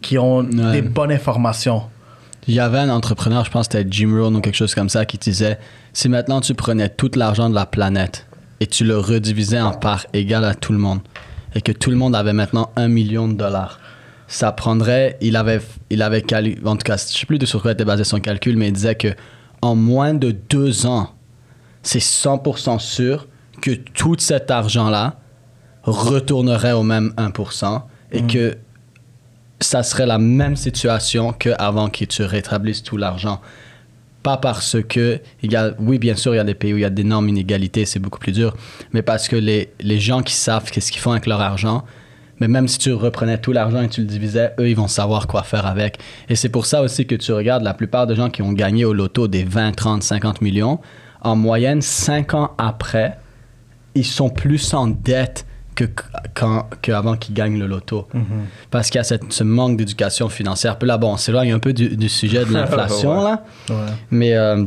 qui 0.00 0.16
ont 0.16 0.38
Ouais. 0.42 0.72
des 0.72 0.82
bonnes 0.82 1.12
informations. 1.12 1.82
Il 2.50 2.56
y 2.56 2.58
avait 2.58 2.78
un 2.78 2.90
entrepreneur, 2.90 3.44
je 3.44 3.50
pense 3.52 3.68
que 3.68 3.78
c'était 3.78 3.88
Jim 3.88 4.12
Rohn 4.12 4.34
ou 4.34 4.40
quelque 4.40 4.56
chose 4.56 4.74
comme 4.74 4.88
ça, 4.88 5.06
qui 5.06 5.18
disait 5.18 5.56
si 5.92 6.08
maintenant 6.08 6.40
tu 6.40 6.52
prenais 6.52 6.88
tout 6.88 7.12
l'argent 7.14 7.48
de 7.48 7.54
la 7.54 7.64
planète 7.64 8.26
et 8.58 8.66
tu 8.66 8.82
le 8.82 8.98
redivisais 8.98 9.60
en 9.60 9.70
parts 9.70 10.04
égales 10.14 10.44
à 10.44 10.56
tout 10.56 10.72
le 10.72 10.80
monde 10.80 10.98
et 11.54 11.60
que 11.60 11.70
tout 11.70 11.90
le 11.90 11.96
monde 11.96 12.16
avait 12.16 12.32
maintenant 12.32 12.72
un 12.74 12.88
million 12.88 13.28
de 13.28 13.34
dollars, 13.34 13.78
ça 14.26 14.50
prendrait. 14.50 15.16
Il 15.20 15.36
avait, 15.36 15.60
il 15.90 16.02
avait 16.02 16.24
en 16.64 16.74
tout 16.74 16.82
cas, 16.82 16.96
je 16.96 17.18
sais 17.18 17.24
plus 17.24 17.38
de 17.38 17.46
sur 17.46 17.62
quoi 17.62 17.70
était 17.70 17.84
basé 17.84 18.02
son 18.02 18.18
calcul, 18.18 18.56
mais 18.56 18.66
il 18.66 18.72
disait 18.72 18.96
que 18.96 19.14
en 19.62 19.76
moins 19.76 20.12
de 20.12 20.32
deux 20.32 20.86
ans, 20.86 21.10
c'est 21.84 22.02
100% 22.02 22.80
sûr 22.80 23.28
que 23.62 23.70
tout 23.70 24.16
cet 24.18 24.50
argent-là 24.50 25.20
retournerait 25.84 26.72
au 26.72 26.82
même 26.82 27.14
1% 27.16 27.82
et 28.10 28.22
que 28.22 28.56
ça 29.60 29.82
serait 29.82 30.06
la 30.06 30.18
même 30.18 30.56
situation 30.56 31.32
qu'avant 31.32 31.88
que 31.88 32.04
tu 32.04 32.22
rétablisses 32.22 32.82
tout 32.82 32.96
l'argent. 32.96 33.40
Pas 34.22 34.36
parce 34.36 34.76
que, 34.82 35.20
il 35.42 35.52
y 35.52 35.56
a, 35.56 35.72
oui, 35.78 35.98
bien 35.98 36.14
sûr, 36.14 36.34
il 36.34 36.38
y 36.38 36.40
a 36.40 36.44
des 36.44 36.54
pays 36.54 36.74
où 36.74 36.76
il 36.76 36.82
y 36.82 36.84
a 36.84 36.90
d'énormes 36.90 37.28
inégalités, 37.28 37.86
c'est 37.86 37.98
beaucoup 37.98 38.18
plus 38.18 38.32
dur, 38.32 38.54
mais 38.92 39.02
parce 39.02 39.28
que 39.28 39.36
les, 39.36 39.72
les 39.80 39.98
gens 39.98 40.22
qui 40.22 40.34
savent 40.34 40.70
qu'est-ce 40.70 40.92
qu'ils 40.92 41.00
font 41.00 41.12
avec 41.12 41.26
leur 41.26 41.40
argent, 41.40 41.84
mais 42.38 42.48
même 42.48 42.68
si 42.68 42.78
tu 42.78 42.92
reprenais 42.92 43.38
tout 43.38 43.52
l'argent 43.52 43.82
et 43.82 43.88
tu 43.88 44.00
le 44.00 44.06
divisais, 44.06 44.52
eux, 44.58 44.68
ils 44.68 44.76
vont 44.76 44.88
savoir 44.88 45.26
quoi 45.26 45.42
faire 45.42 45.66
avec. 45.66 45.98
Et 46.28 46.36
c'est 46.36 46.48
pour 46.48 46.66
ça 46.66 46.82
aussi 46.82 47.06
que 47.06 47.14
tu 47.14 47.32
regardes 47.32 47.62
la 47.62 47.74
plupart 47.74 48.06
des 48.06 48.16
gens 48.16 48.30
qui 48.30 48.42
ont 48.42 48.52
gagné 48.52 48.84
au 48.84 48.94
loto 48.94 49.28
des 49.28 49.44
20, 49.44 49.72
30, 49.72 50.02
50 50.02 50.40
millions, 50.40 50.80
en 51.22 51.36
moyenne, 51.36 51.82
5 51.82 52.34
ans 52.34 52.52
après, 52.56 53.18
ils 53.94 54.06
sont 54.06 54.30
plus 54.30 54.72
en 54.72 54.86
dette 54.86 55.46
que 55.86 56.02
quand, 56.34 56.66
qu'avant 56.82 57.16
qu'ils 57.16 57.34
gagnent 57.34 57.58
le 57.58 57.66
loto. 57.66 58.08
Parce 58.70 58.88
qu'il 58.90 58.98
y 58.98 59.00
a 59.00 59.04
cette- 59.04 59.32
ce 59.32 59.44
manque 59.44 59.76
d'éducation 59.76 60.28
financière. 60.28 60.78
Puis 60.78 60.86
là, 60.88 60.98
bon, 60.98 61.12
on 61.12 61.16
s'éloigne 61.16 61.52
un 61.52 61.58
peu 61.58 61.72
du, 61.72 61.96
du 61.96 62.08
sujet 62.08 62.44
de 62.44 62.52
l'inflation, 62.52 63.18
Ouais. 63.18 63.24
là. 63.24 63.44
Ouais. 63.70 63.76
Mais 64.10 64.34
euh, 64.34 64.64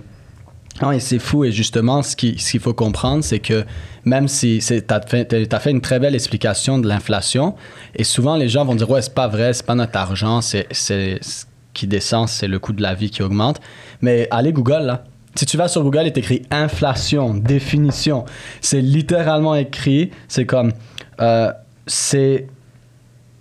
non, 0.81 0.91
et 0.91 0.99
c'est 0.99 1.19
fou. 1.19 1.43
Et 1.43 1.51
justement, 1.51 2.01
ce 2.01 2.15
qui- 2.15 2.37
ce 2.39 2.51
qu'il 2.51 2.59
faut 2.59 2.73
comprendre, 2.73 3.23
c'est 3.23 3.39
que 3.39 3.63
même 4.05 4.27
si 4.27 4.59
tu 4.65 4.83
as 4.89 5.01
fait, 5.01 5.47
t'as 5.47 5.59
fait 5.59 5.71
une 5.71 5.81
très 5.81 5.99
belle 5.99 6.15
explication 6.15 6.79
de 6.79 6.87
l'inflation, 6.87 7.55
et 7.95 8.03
souvent 8.03 8.35
les 8.35 8.49
gens 8.49 8.65
vont 8.65 8.75
dire 8.75 8.89
Ouais, 8.89 9.01
c'est 9.01 9.13
pas 9.13 9.27
vrai, 9.27 9.53
c'est 9.53 9.65
pas 9.65 9.75
notre 9.75 9.97
argent, 9.97 10.41
c'est 10.41 10.67
c'est- 10.71 11.19
ce 11.21 11.45
qui 11.73 11.87
descend, 11.87 12.27
c'est 12.27 12.47
le 12.47 12.59
coût 12.59 12.73
de 12.73 12.81
la 12.81 12.93
vie 12.93 13.09
qui 13.09 13.23
augmente. 13.23 13.59
Mais 14.01 14.27
allez 14.31 14.51
Google, 14.53 14.83
là. 14.83 15.03
Si 15.35 15.47
tu 15.47 15.57
vas 15.57 15.67
sur 15.67 15.81
Google 15.81 16.05
et 16.05 16.13
t'écris 16.13 16.43
inflation, 16.51 17.33
définition, 17.33 18.23
c'est 18.61 18.81
littéralement 18.81 19.55
écrit, 19.55 20.11
c'est 20.27 20.45
comme. 20.45 20.73
Euh, 21.21 21.51
c'est 21.87 22.47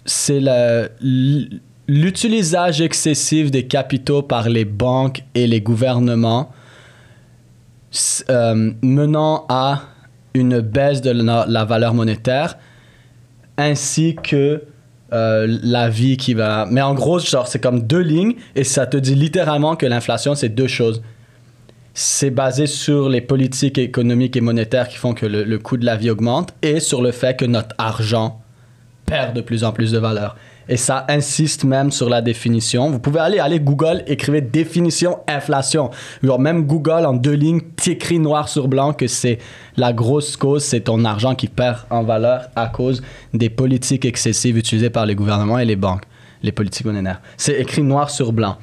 c'est 0.04 0.40
la- 0.40 0.88
l- 1.00 1.60
l'utilisage 1.88 2.80
excessif 2.80 3.50
des 3.50 3.66
capitaux 3.66 4.22
par 4.22 4.48
les 4.48 4.64
banques 4.64 5.22
et 5.34 5.46
les 5.46 5.60
gouvernements 5.60 6.50
euh, 8.30 8.70
menant 8.82 9.44
à 9.48 9.82
une 10.34 10.60
baisse 10.60 11.02
de 11.02 11.10
la, 11.10 11.44
la 11.48 11.64
valeur 11.64 11.92
monétaire 11.94 12.56
ainsi 13.58 14.16
que 14.22 14.62
euh, 15.12 15.58
la 15.62 15.90
vie 15.90 16.16
qui 16.16 16.32
va... 16.32 16.66
Mais 16.70 16.80
en 16.80 16.94
gros, 16.94 17.18
genre, 17.18 17.46
c'est 17.46 17.60
comme 17.60 17.82
deux 17.82 18.00
lignes 18.00 18.34
et 18.56 18.64
ça 18.64 18.86
te 18.86 18.96
dit 18.96 19.14
littéralement 19.14 19.76
que 19.76 19.84
l'inflation, 19.84 20.34
c'est 20.34 20.48
deux 20.48 20.66
choses. 20.68 21.02
C'est 21.94 22.30
basé 22.30 22.66
sur 22.66 23.10
les 23.10 23.20
politiques 23.20 23.76
économiques 23.76 24.36
et 24.36 24.40
monétaires 24.40 24.88
qui 24.88 24.96
font 24.96 25.12
que 25.12 25.26
le, 25.26 25.58
coût 25.58 25.76
de 25.76 25.84
la 25.84 25.96
vie 25.96 26.08
augmente 26.08 26.54
et 26.62 26.80
sur 26.80 27.02
le 27.02 27.12
fait 27.12 27.36
que 27.36 27.44
notre 27.44 27.74
argent 27.76 28.40
perd 29.04 29.36
de 29.36 29.42
plus 29.42 29.62
en 29.62 29.72
plus 29.72 29.92
de 29.92 29.98
valeur. 29.98 30.36
Et 30.68 30.78
ça 30.78 31.04
insiste 31.08 31.64
même 31.64 31.90
sur 31.90 32.08
la 32.08 32.22
définition. 32.22 32.90
Vous 32.90 32.98
pouvez 32.98 33.20
aller, 33.20 33.38
aller 33.40 33.60
Google, 33.60 34.04
écrivez 34.06 34.40
définition 34.40 35.18
inflation. 35.28 35.90
Genre 36.22 36.38
même 36.38 36.64
Google 36.64 37.04
en 37.04 37.12
deux 37.12 37.32
lignes 37.32 37.60
t'écrit 37.60 38.18
noir 38.18 38.48
sur 38.48 38.68
blanc 38.68 38.94
que 38.94 39.06
c'est 39.06 39.38
la 39.76 39.92
grosse 39.92 40.36
cause, 40.36 40.64
c'est 40.64 40.82
ton 40.82 41.04
argent 41.04 41.34
qui 41.34 41.48
perd 41.48 41.80
en 41.90 42.04
valeur 42.04 42.48
à 42.56 42.68
cause 42.68 43.02
des 43.34 43.50
politiques 43.50 44.06
excessives 44.06 44.56
utilisées 44.56 44.90
par 44.90 45.04
les 45.04 45.14
gouvernements 45.14 45.58
et 45.58 45.66
les 45.66 45.76
banques, 45.76 46.04
les 46.42 46.52
politiques 46.52 46.86
monétaires. 46.86 47.20
C'est 47.36 47.60
écrit 47.60 47.82
noir 47.82 48.08
sur 48.08 48.32
blanc. 48.32 48.56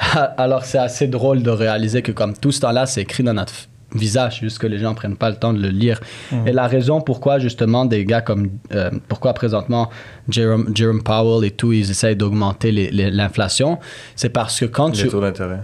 Alors 0.36 0.64
c'est 0.64 0.78
assez 0.78 1.06
drôle 1.06 1.42
de 1.42 1.50
réaliser 1.50 2.02
que 2.02 2.12
comme 2.12 2.34
tout 2.36 2.52
ce 2.52 2.60
temps-là, 2.60 2.86
c'est 2.86 3.02
écrit 3.02 3.22
dans 3.22 3.34
notre 3.34 3.52
visage, 3.92 4.38
juste 4.40 4.58
que 4.58 4.68
les 4.68 4.78
gens 4.78 4.94
prennent 4.94 5.16
pas 5.16 5.30
le 5.30 5.36
temps 5.36 5.52
de 5.52 5.60
le 5.60 5.68
lire. 5.68 6.00
Et 6.46 6.52
la 6.52 6.68
raison 6.68 7.00
pourquoi 7.00 7.38
justement 7.40 7.84
des 7.84 8.04
gars 8.04 8.20
comme 8.20 8.50
euh, 8.72 8.90
pourquoi 9.08 9.34
présentement 9.34 9.90
Jerome, 10.28 10.70
Jerome 10.74 11.02
Powell 11.02 11.44
et 11.44 11.50
tout, 11.50 11.72
ils 11.72 11.90
essayent 11.90 12.14
d'augmenter 12.16 12.70
l'inflation, 13.10 13.78
c'est 14.14 14.28
parce 14.28 14.60
que 14.60 14.66
quand 14.66 14.88
Les 14.96 15.02
tu 15.02 15.08
taux 15.08 15.20
d'intérêt. 15.20 15.58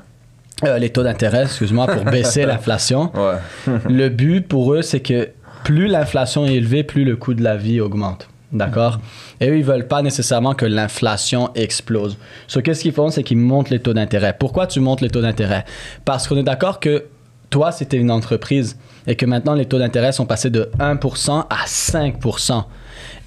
euh, 0.64 0.78
les 0.78 0.90
taux 0.90 1.04
d'intérêt, 1.04 1.42
excuse-moi, 1.44 1.86
pour 1.86 2.04
baisser 2.04 2.44
l'inflation, 2.46 3.12
Ouais. 3.14 3.72
le 3.88 4.08
but 4.08 4.40
pour 4.46 4.74
eux, 4.74 4.82
c'est 4.82 5.00
que 5.00 5.28
plus 5.62 5.86
l'inflation 5.86 6.46
est 6.46 6.54
élevée, 6.54 6.82
plus 6.82 7.04
le 7.04 7.14
coût 7.16 7.32
de 7.34 7.42
la 7.44 7.56
vie 7.56 7.80
augmente. 7.80 8.28
D'accord? 8.56 9.00
Et 9.40 9.48
eux, 9.50 9.58
ils 9.58 9.64
veulent 9.64 9.86
pas 9.86 10.02
nécessairement 10.02 10.54
que 10.54 10.64
l'inflation 10.66 11.50
explose. 11.54 12.16
So, 12.46 12.60
qu'est-ce 12.62 12.82
qu'ils 12.82 12.92
font? 12.92 13.10
C'est 13.10 13.22
qu'ils 13.22 13.36
montent 13.38 13.70
les 13.70 13.80
taux 13.80 13.92
d'intérêt. 13.94 14.34
Pourquoi 14.38 14.66
tu 14.66 14.80
montes 14.80 15.00
les 15.00 15.10
taux 15.10 15.20
d'intérêt? 15.20 15.64
Parce 16.04 16.26
qu'on 16.26 16.36
est 16.36 16.42
d'accord 16.42 16.80
que 16.80 17.04
toi, 17.50 17.70
c'était 17.70 17.96
une 17.96 18.10
entreprise 18.10 18.76
et 19.06 19.14
que 19.14 19.26
maintenant, 19.26 19.54
les 19.54 19.66
taux 19.66 19.78
d'intérêt 19.78 20.12
sont 20.12 20.26
passés 20.26 20.50
de 20.50 20.70
1% 20.80 21.44
à 21.50 21.64
5%. 21.66 22.64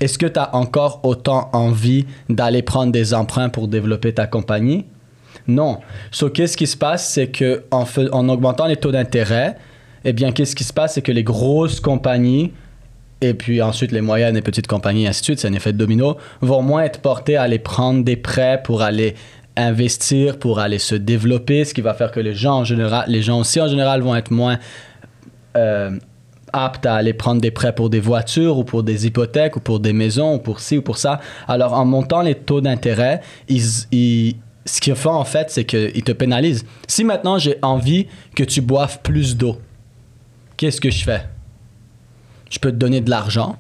Est-ce 0.02 0.18
que 0.18 0.26
tu 0.26 0.40
as 0.40 0.56
encore 0.56 1.00
autant 1.04 1.50
envie 1.54 2.06
d'aller 2.28 2.62
prendre 2.62 2.92
des 2.92 3.14
emprunts 3.14 3.50
pour 3.50 3.68
développer 3.68 4.14
ta 4.14 4.26
compagnie? 4.28 4.86
Non. 5.48 5.80
So, 6.12 6.30
qu'est-ce 6.30 6.58
qui 6.58 6.68
se 6.68 6.76
passe, 6.78 7.08
c'est 7.10 7.28
que 7.28 7.64
en, 7.72 7.86
fais- 7.86 8.10
en 8.12 8.28
augmentant 8.30 8.66
les 8.66 8.78
taux 8.78 8.92
d'intérêt, 8.92 9.58
eh 10.06 10.14
bien, 10.14 10.32
qu'est-ce 10.32 10.56
qui 10.56 10.64
se 10.64 10.74
passe, 10.74 10.94
c'est 10.96 11.02
que 11.02 11.12
les 11.12 11.24
grosses 11.24 11.80
compagnies 11.80 12.52
et 13.22 13.34
puis 13.34 13.62
ensuite 13.62 13.92
les 13.92 14.02
moyennes 14.02 14.38
et 14.38 14.42
petites 14.42 14.68
compagnies, 14.68 15.08
ainsi 15.08 15.22
de 15.22 15.26
suite, 15.26 15.40
c'est 15.40 15.48
un 15.48 15.54
effet 15.54 15.74
domino, 15.74 16.18
vont 16.42 16.62
moins 16.62 16.84
être 16.84 17.02
portées 17.02 17.36
à 17.38 17.44
aller 17.44 17.60
prendre 17.60 18.04
des 18.04 18.16
prêts 18.16 18.62
pour 18.64 18.82
aller 18.82 19.16
investir, 19.58 20.40
pour 20.40 20.60
aller 20.60 20.80
se 20.80 20.96
développer, 20.96 21.66
ce 21.66 21.74
qui 21.74 21.82
va 21.82 21.94
faire 21.94 22.12
que 22.12 22.20
les 22.22 22.34
gens 22.34 22.60
en 22.60 22.64
général, 22.64 23.06
les 23.08 23.22
gens 23.22 23.40
aussi 23.40 23.60
en 23.60 23.68
général 23.68 24.02
vont 24.02 24.16
être 24.16 24.32
moins 24.32 24.58
euh, 25.58 25.92
aptes 26.54 26.86
à 26.86 26.96
aller 26.96 27.14
prendre 27.14 27.42
des 27.42 27.52
prêts 27.52 27.76
pour 27.76 27.90
des 27.90 28.00
voitures 28.00 28.58
ou 28.58 28.64
pour 28.64 28.84
des 28.84 29.06
hypothèques 29.06 29.58
ou 29.58 29.60
pour 29.60 29.80
des 29.80 29.92
maisons 29.94 30.36
ou 30.36 30.40
pour 30.40 30.62
ci 30.62 30.78
ou 30.78 30.82
pour 30.82 30.98
ça. 30.98 31.20
Alors 31.48 31.74
en 31.74 31.84
montant 31.86 32.22
les 32.22 32.36
taux 32.36 32.62
d'intérêt, 32.62 33.22
ils, 33.50 33.62
ils- 33.92 34.36
ce 34.66 34.80
qu'ils 34.82 34.96
font 34.96 35.12
en 35.14 35.26
fait, 35.26 35.50
c'est 35.50 35.66
qu'ils 35.66 36.04
te 36.04 36.12
pénalisent. 36.12 36.64
Si 36.88 37.04
maintenant 37.04 37.38
j'ai 37.38 37.58
envie 37.62 38.08
que 38.36 38.44
tu 38.44 38.62
boives 38.62 39.00
plus 39.02 39.36
d'eau, 39.36 39.58
qu'est-ce 40.58 40.80
que 40.80 40.92
je 40.92 41.04
fais? 41.04 41.22
Je 42.50 42.60
peux 42.60 42.72
te 42.72 42.78
donner 42.78 43.02
de 43.02 43.10
l'argent 43.10 43.58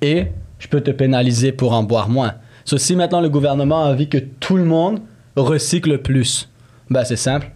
et 0.00 0.26
je 0.58 0.68
peux 0.68 0.80
te 0.80 0.90
pénaliser 0.90 1.52
pour 1.52 1.72
en 1.72 1.82
boire 1.82 2.08
moins. 2.08 2.34
Si 2.64 2.96
maintenant 2.96 3.20
le 3.20 3.30
gouvernement 3.30 3.84
a 3.84 3.90
envie 3.90 4.08
que 4.08 4.18
tout 4.18 4.56
le 4.56 4.64
monde 4.64 5.00
recycle 5.36 5.98
plus, 5.98 6.48
ben 6.90 7.04
c'est 7.04 7.16
simple. 7.16 7.50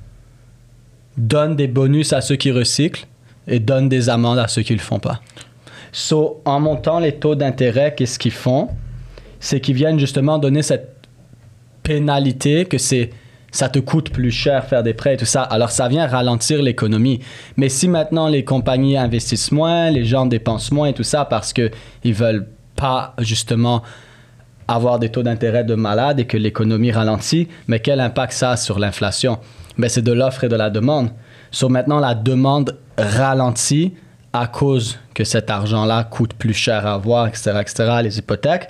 Donne 1.17 1.57
des 1.57 1.69
bonus 1.69 2.13
à 2.13 2.21
ceux 2.23 2.37
qui 2.37 2.51
recyclent 2.51 3.07
et 3.47 3.59
donne 3.59 3.89
des 3.89 4.09
amendes 4.09 4.39
à 4.39 4.49
ceux 4.49 4.63
qui 4.63 4.73
ne 4.73 4.79
le 4.79 4.83
font 4.83 4.99
pas. 4.99 5.21
So, 5.93 6.41
en 6.47 6.61
montant 6.61 6.99
les 6.99 7.17
taux 7.17 7.35
d'intérêt, 7.35 7.95
qu'est-ce 7.95 8.19
qu'ils 8.19 8.33
font? 8.33 8.69
C'est 9.41 9.61
qu'ils 9.61 9.75
viennent 9.75 9.99
justement 9.99 10.39
donner 10.39 10.63
cette 10.63 11.07
pénalité 11.83 12.65
que 12.65 12.79
c'est 12.79 13.11
ça 13.53 13.69
te 13.69 13.79
coûte 13.79 14.11
plus 14.11 14.31
cher 14.33 14.65
faire 14.65 14.83
des 14.83 14.95
prêts 14.95 15.15
et 15.15 15.17
tout 15.17 15.27
ça. 15.27 15.43
Alors 15.43 15.71
ça 15.71 15.87
vient 15.87 16.07
ralentir 16.07 16.63
l'économie. 16.63 17.21
Mais 17.57 17.69
si 17.69 17.87
maintenant 17.87 18.27
les 18.27 18.45
compagnies 18.45 18.97
investissent 18.97 19.53
moins, 19.53 19.91
les 19.91 20.05
gens 20.05 20.27
dépensent 20.27 20.75
moins 20.75 20.89
et 20.89 20.95
tout 20.95 21.03
ça 21.05 21.25
parce 21.27 21.53
que 21.53 21.71
ils 22.03 22.15
veulent 22.15 22.49
pas 22.75 23.15
justement 23.19 23.83
avoir 24.67 24.99
des 24.99 25.11
taux 25.11 25.23
d'intérêt 25.23 25.65
de 25.65 25.75
malade 25.75 26.19
et 26.19 26.25
que 26.25 26.37
l'économie 26.37 26.93
ralentit, 26.93 27.49
mais 27.69 27.81
quel 27.81 28.01
impact 28.01 28.33
ça 28.33 28.53
a 28.53 28.57
sur 28.57 28.79
l'inflation? 28.79 29.39
Ben, 29.77 29.89
C'est 29.89 30.03
de 30.03 30.13
l'offre 30.13 30.45
et 30.45 30.49
de 30.49 30.57
la 30.57 30.71
demande. 30.71 31.11
Sur 31.51 31.69
maintenant, 31.69 32.01
la 32.01 32.15
demande 32.15 32.79
ralentit 32.97 33.95
à 34.33 34.47
cause 34.47 34.99
que 35.15 35.25
cet 35.25 35.51
argent-là 35.51 36.05
coûte 36.05 36.33
plus 36.33 36.55
cher 36.55 36.87
à 36.87 36.95
avoir, 36.95 37.27
etc., 37.27 37.53
etc., 37.61 37.91
les 38.03 38.19
hypothèques. 38.19 38.69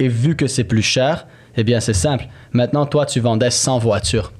Et 0.00 0.08
vu 0.08 0.34
que 0.34 0.48
c'est 0.48 0.64
plus 0.64 0.82
cher, 0.82 1.26
eh 1.56 1.64
bien, 1.64 1.80
c'est 1.80 1.94
simple. 1.94 2.26
Maintenant, 2.52 2.86
toi, 2.86 3.06
tu 3.06 3.20
vendais 3.20 3.50
100 3.50 3.78
voitures. 3.78 4.32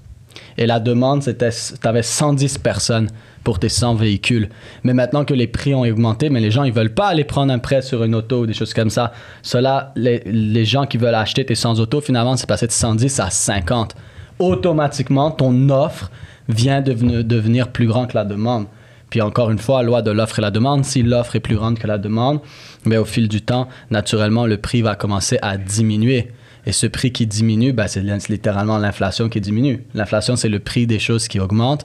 Et 0.58 0.66
la 0.66 0.80
demande, 0.80 1.22
c'était, 1.22 1.50
tu 1.50 1.88
avais 1.88 2.02
110 2.02 2.58
personnes 2.58 3.08
pour 3.44 3.58
tes 3.58 3.68
100 3.68 3.94
véhicules. 3.94 4.48
Mais 4.82 4.92
maintenant 4.92 5.24
que 5.24 5.34
les 5.34 5.46
prix 5.46 5.74
ont 5.74 5.82
augmenté, 5.82 6.30
mais 6.30 6.40
les 6.40 6.50
gens, 6.50 6.64
ils 6.64 6.72
veulent 6.72 6.94
pas 6.94 7.08
aller 7.08 7.24
prendre 7.24 7.52
un 7.52 7.58
prêt 7.58 7.82
sur 7.82 8.02
une 8.04 8.14
auto 8.14 8.40
ou 8.40 8.46
des 8.46 8.54
choses 8.54 8.74
comme 8.74 8.90
ça. 8.90 9.12
Cela, 9.42 9.92
les, 9.94 10.64
gens 10.64 10.86
qui 10.86 10.98
veulent 10.98 11.14
acheter 11.14 11.44
tes 11.44 11.54
100 11.54 11.78
autos, 11.78 12.00
finalement, 12.00 12.36
c'est 12.36 12.48
passé 12.48 12.66
de 12.66 12.72
110 12.72 13.20
à 13.20 13.30
50. 13.30 13.94
Automatiquement, 14.38 15.30
ton 15.30 15.68
offre 15.70 16.10
vient 16.48 16.80
de 16.80 16.92
devenir- 17.22 17.68
plus 17.68 17.86
grand 17.86 18.06
que 18.06 18.16
la 18.16 18.24
demande. 18.24 18.66
Puis 19.10 19.22
encore 19.22 19.50
une 19.50 19.58
fois, 19.58 19.82
loi 19.82 20.02
de 20.02 20.10
l'offre 20.10 20.40
et 20.40 20.42
la 20.42 20.50
demande, 20.50 20.84
si 20.84 21.02
l'offre 21.02 21.36
est 21.36 21.40
plus 21.40 21.56
grande 21.56 21.78
que 21.78 21.86
la 21.86 21.98
demande, 21.98 22.40
mais 22.84 22.96
au 22.96 23.04
fil 23.04 23.28
du 23.28 23.40
temps, 23.40 23.68
naturellement, 23.90 24.46
le 24.46 24.56
prix 24.56 24.82
va 24.82 24.96
commencer 24.96 25.38
à 25.42 25.56
diminuer. 25.56 26.32
Et 26.66 26.72
ce 26.72 26.86
prix 26.86 27.12
qui 27.12 27.26
diminue, 27.26 27.72
ben, 27.72 27.86
c'est 27.86 28.02
littéralement 28.28 28.78
l'inflation 28.78 29.28
qui 29.28 29.40
diminue. 29.40 29.84
L'inflation, 29.94 30.34
c'est 30.36 30.48
le 30.48 30.58
prix 30.58 30.86
des 30.86 30.98
choses 30.98 31.28
qui 31.28 31.38
augmentent. 31.38 31.84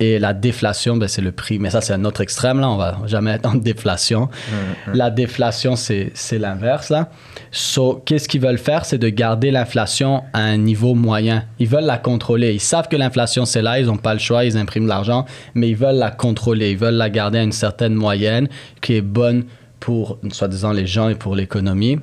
Et 0.00 0.18
la 0.18 0.34
déflation, 0.34 0.96
ben, 0.96 1.06
c'est 1.06 1.22
le 1.22 1.30
prix. 1.30 1.60
Mais 1.60 1.70
ça, 1.70 1.80
c'est 1.80 1.92
un 1.92 2.04
autre 2.04 2.20
extrême, 2.22 2.58
là. 2.58 2.68
On 2.68 2.76
va 2.76 2.98
jamais 3.06 3.30
être 3.30 3.46
en 3.46 3.54
déflation. 3.54 4.28
La 4.92 5.10
déflation, 5.10 5.76
c'est 5.76 6.10
c'est 6.14 6.38
l'inverse, 6.38 6.90
là. 6.90 7.10
So, 7.52 8.02
qu'est-ce 8.04 8.28
qu'ils 8.28 8.40
veulent 8.40 8.58
faire? 8.58 8.84
C'est 8.84 8.98
de 8.98 9.08
garder 9.08 9.52
l'inflation 9.52 10.24
à 10.32 10.40
un 10.40 10.56
niveau 10.56 10.94
moyen. 10.94 11.44
Ils 11.60 11.68
veulent 11.68 11.84
la 11.84 11.98
contrôler. 11.98 12.52
Ils 12.52 12.60
savent 12.60 12.88
que 12.88 12.96
l'inflation, 12.96 13.44
c'est 13.44 13.62
là. 13.62 13.78
Ils 13.78 13.86
n'ont 13.86 13.98
pas 13.98 14.14
le 14.14 14.18
choix. 14.18 14.44
Ils 14.44 14.58
impriment 14.58 14.84
de 14.84 14.88
l'argent. 14.88 15.24
Mais 15.54 15.68
ils 15.68 15.76
veulent 15.76 15.98
la 15.98 16.10
contrôler. 16.10 16.72
Ils 16.72 16.78
veulent 16.78 16.94
la 16.94 17.10
garder 17.10 17.38
à 17.38 17.42
une 17.44 17.52
certaine 17.52 17.94
moyenne 17.94 18.48
qui 18.80 18.94
est 18.94 19.02
bonne 19.02 19.44
pour, 19.78 20.18
soi-disant, 20.32 20.72
les 20.72 20.88
gens 20.88 21.10
et 21.10 21.14
pour 21.14 21.36
l'économie. 21.36 22.00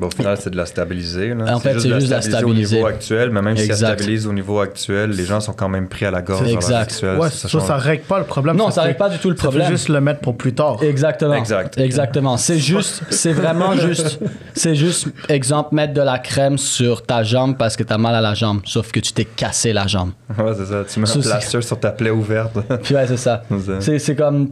Bon, 0.00 0.06
au 0.06 0.10
final, 0.10 0.36
c'est 0.40 0.50
de 0.50 0.56
la 0.56 0.64
stabiliser. 0.66 1.34
Là. 1.34 1.54
En 1.56 1.60
fait, 1.60 1.78
c'est 1.78 1.90
juste 1.92 2.06
de 2.06 2.10
la 2.10 2.22
stabiliser 2.22 2.30
stabiliser. 2.30 2.76
au 2.76 2.78
niveau 2.78 2.86
actuel, 2.88 3.30
mais 3.30 3.42
même 3.42 3.56
si 3.56 3.64
Exact. 3.64 3.88
elle 3.90 3.96
stabilise 3.98 4.26
au 4.26 4.32
niveau 4.32 4.60
actuel, 4.60 5.10
les 5.10 5.24
gens 5.26 5.40
sont 5.40 5.52
quand 5.52 5.68
même 5.68 5.88
pris 5.88 6.06
à 6.06 6.10
la 6.10 6.22
gorge. 6.22 6.42
C'est 6.46 6.52
exact. 6.54 6.76
actuel, 6.92 7.18
Ouais, 7.18 7.28
ça 7.30 7.48
ça 7.60 7.76
règle 7.76 8.04
pas 8.04 8.18
le 8.18 8.24
problème. 8.24 8.56
Non, 8.56 8.70
ça 8.70 8.80
fait- 8.82 8.86
règle 8.88 8.98
pas 8.98 9.08
du 9.10 9.18
tout 9.18 9.28
le 9.28 9.34
problème. 9.36 9.68
juste 9.70 9.88
le 9.90 10.00
mettre 10.00 10.20
pour 10.20 10.36
plus 10.36 10.54
tard. 10.54 10.82
Exactement. 10.82 11.34
Exact. 11.34 11.76
Exactement. 11.78 12.36
C'est 12.38 12.58
juste, 12.58 13.02
c'est 13.10 13.32
vraiment 13.32 13.74
juste, 13.76 14.18
c'est 14.54 14.74
juste, 14.74 15.08
exemple, 15.28 15.74
mettre 15.74 15.92
de 15.92 16.00
la 16.02 16.18
crème 16.18 16.56
sur 16.56 17.02
ta 17.02 17.22
jambe 17.22 17.56
parce 17.58 17.76
que 17.76 17.82
t'as 17.82 17.98
mal 17.98 18.14
à 18.14 18.20
la 18.22 18.32
jambe, 18.34 18.60
sauf 18.64 18.90
que 18.92 19.00
tu 19.00 19.12
t'es 19.12 19.26
cassé 19.26 19.72
la 19.74 19.86
jambe. 19.86 20.12
Ouais, 20.38 20.52
c'est 20.56 20.64
ça. 20.66 20.82
Tu 20.90 21.00
mets 21.00 21.08
un 21.10 21.12
c'est- 21.12 21.20
plaster 21.28 21.60
sur 21.62 21.78
ta 21.78 21.90
plaie 21.90 22.10
ouverte. 22.10 22.56
Puis 22.82 22.94
ouais, 22.94 23.06
c'est 23.06 23.16
ça. 23.18 23.42
C'est. 23.66 23.80
C'est, 23.82 23.98
c'est 23.98 24.14
comme, 24.16 24.50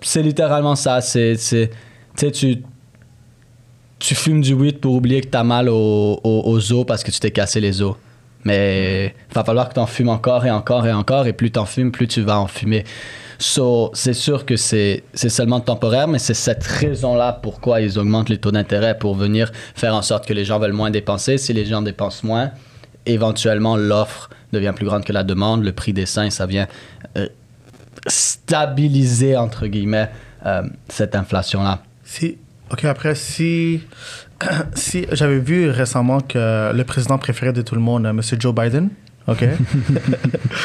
c'est 0.00 0.22
littéralement 0.22 0.74
ça. 0.74 1.00
C'est, 1.00 1.36
c'est, 1.36 1.70
tu 2.16 2.26
sais, 2.26 2.30
tu, 2.32 2.62
tu 4.00 4.14
fumes 4.14 4.40
du 4.40 4.54
weed 4.54 4.80
pour 4.80 4.94
oublier 4.94 5.20
que 5.20 5.28
t'as 5.28 5.44
mal 5.44 5.68
aux, 5.68 6.20
aux, 6.24 6.72
os 6.72 6.86
parce 6.86 7.04
que 7.04 7.10
tu 7.10 7.20
t'es 7.20 7.30
cassé 7.30 7.60
les 7.60 7.82
os. 7.82 7.94
Mais 8.44 9.14
il 9.30 9.34
va 9.34 9.44
falloir 9.44 9.68
que 9.68 9.74
t'en 9.74 9.86
fumes 9.86 10.08
encore 10.08 10.46
et 10.46 10.50
encore 10.50 10.86
et 10.86 10.92
encore, 10.92 11.26
et 11.26 11.34
plus 11.34 11.50
t'en 11.50 11.66
fumes, 11.66 11.92
plus 11.92 12.08
tu 12.08 12.22
vas 12.22 12.40
en 12.40 12.46
fumer. 12.46 12.84
C'est 13.38 14.14
sûr 14.14 14.46
que 14.46 14.56
c'est, 14.56 15.04
seulement 15.14 15.60
temporaire, 15.60 16.08
mais 16.08 16.18
c'est 16.18 16.34
cette 16.34 16.64
raison-là 16.64 17.38
pourquoi 17.42 17.82
ils 17.82 17.98
augmentent 17.98 18.30
les 18.30 18.38
taux 18.38 18.50
d'intérêt 18.50 18.98
pour 18.98 19.14
venir 19.14 19.52
faire 19.74 19.94
en 19.94 20.02
sorte 20.02 20.26
que 20.26 20.32
les 20.32 20.44
gens 20.46 20.58
veulent 20.58 20.72
moins 20.72 20.90
dépenser. 20.90 21.36
Si 21.36 21.52
les 21.52 21.66
gens 21.66 21.82
dépensent 21.82 22.26
moins, 22.26 22.50
éventuellement 23.04 23.76
l'offre 23.76 24.30
devient 24.52 24.72
plus 24.74 24.86
grande 24.86 25.04
que 25.04 25.12
la 25.12 25.24
demande, 25.24 25.62
le 25.62 25.72
prix 25.72 25.92
des 25.92 26.06
seins, 26.06 26.30
ça 26.30 26.46
vient 26.46 26.66
euh, 27.18 27.28
stabiliser, 28.06 29.36
entre 29.36 29.66
guillemets, 29.66 30.08
euh, 30.46 30.62
cette 30.88 31.14
inflation-là. 31.14 31.82
Ok, 32.72 32.84
après, 32.84 33.14
si, 33.14 33.82
si 34.74 35.06
j'avais 35.12 35.38
vu 35.38 35.70
récemment 35.70 36.20
que 36.20 36.72
le 36.74 36.84
président 36.84 37.18
préféré 37.18 37.52
de 37.52 37.62
tout 37.62 37.74
le 37.74 37.80
monde, 37.80 38.06
euh, 38.06 38.10
M. 38.10 38.20
Joe 38.38 38.54
Biden, 38.54 38.90
ok, 39.28 39.44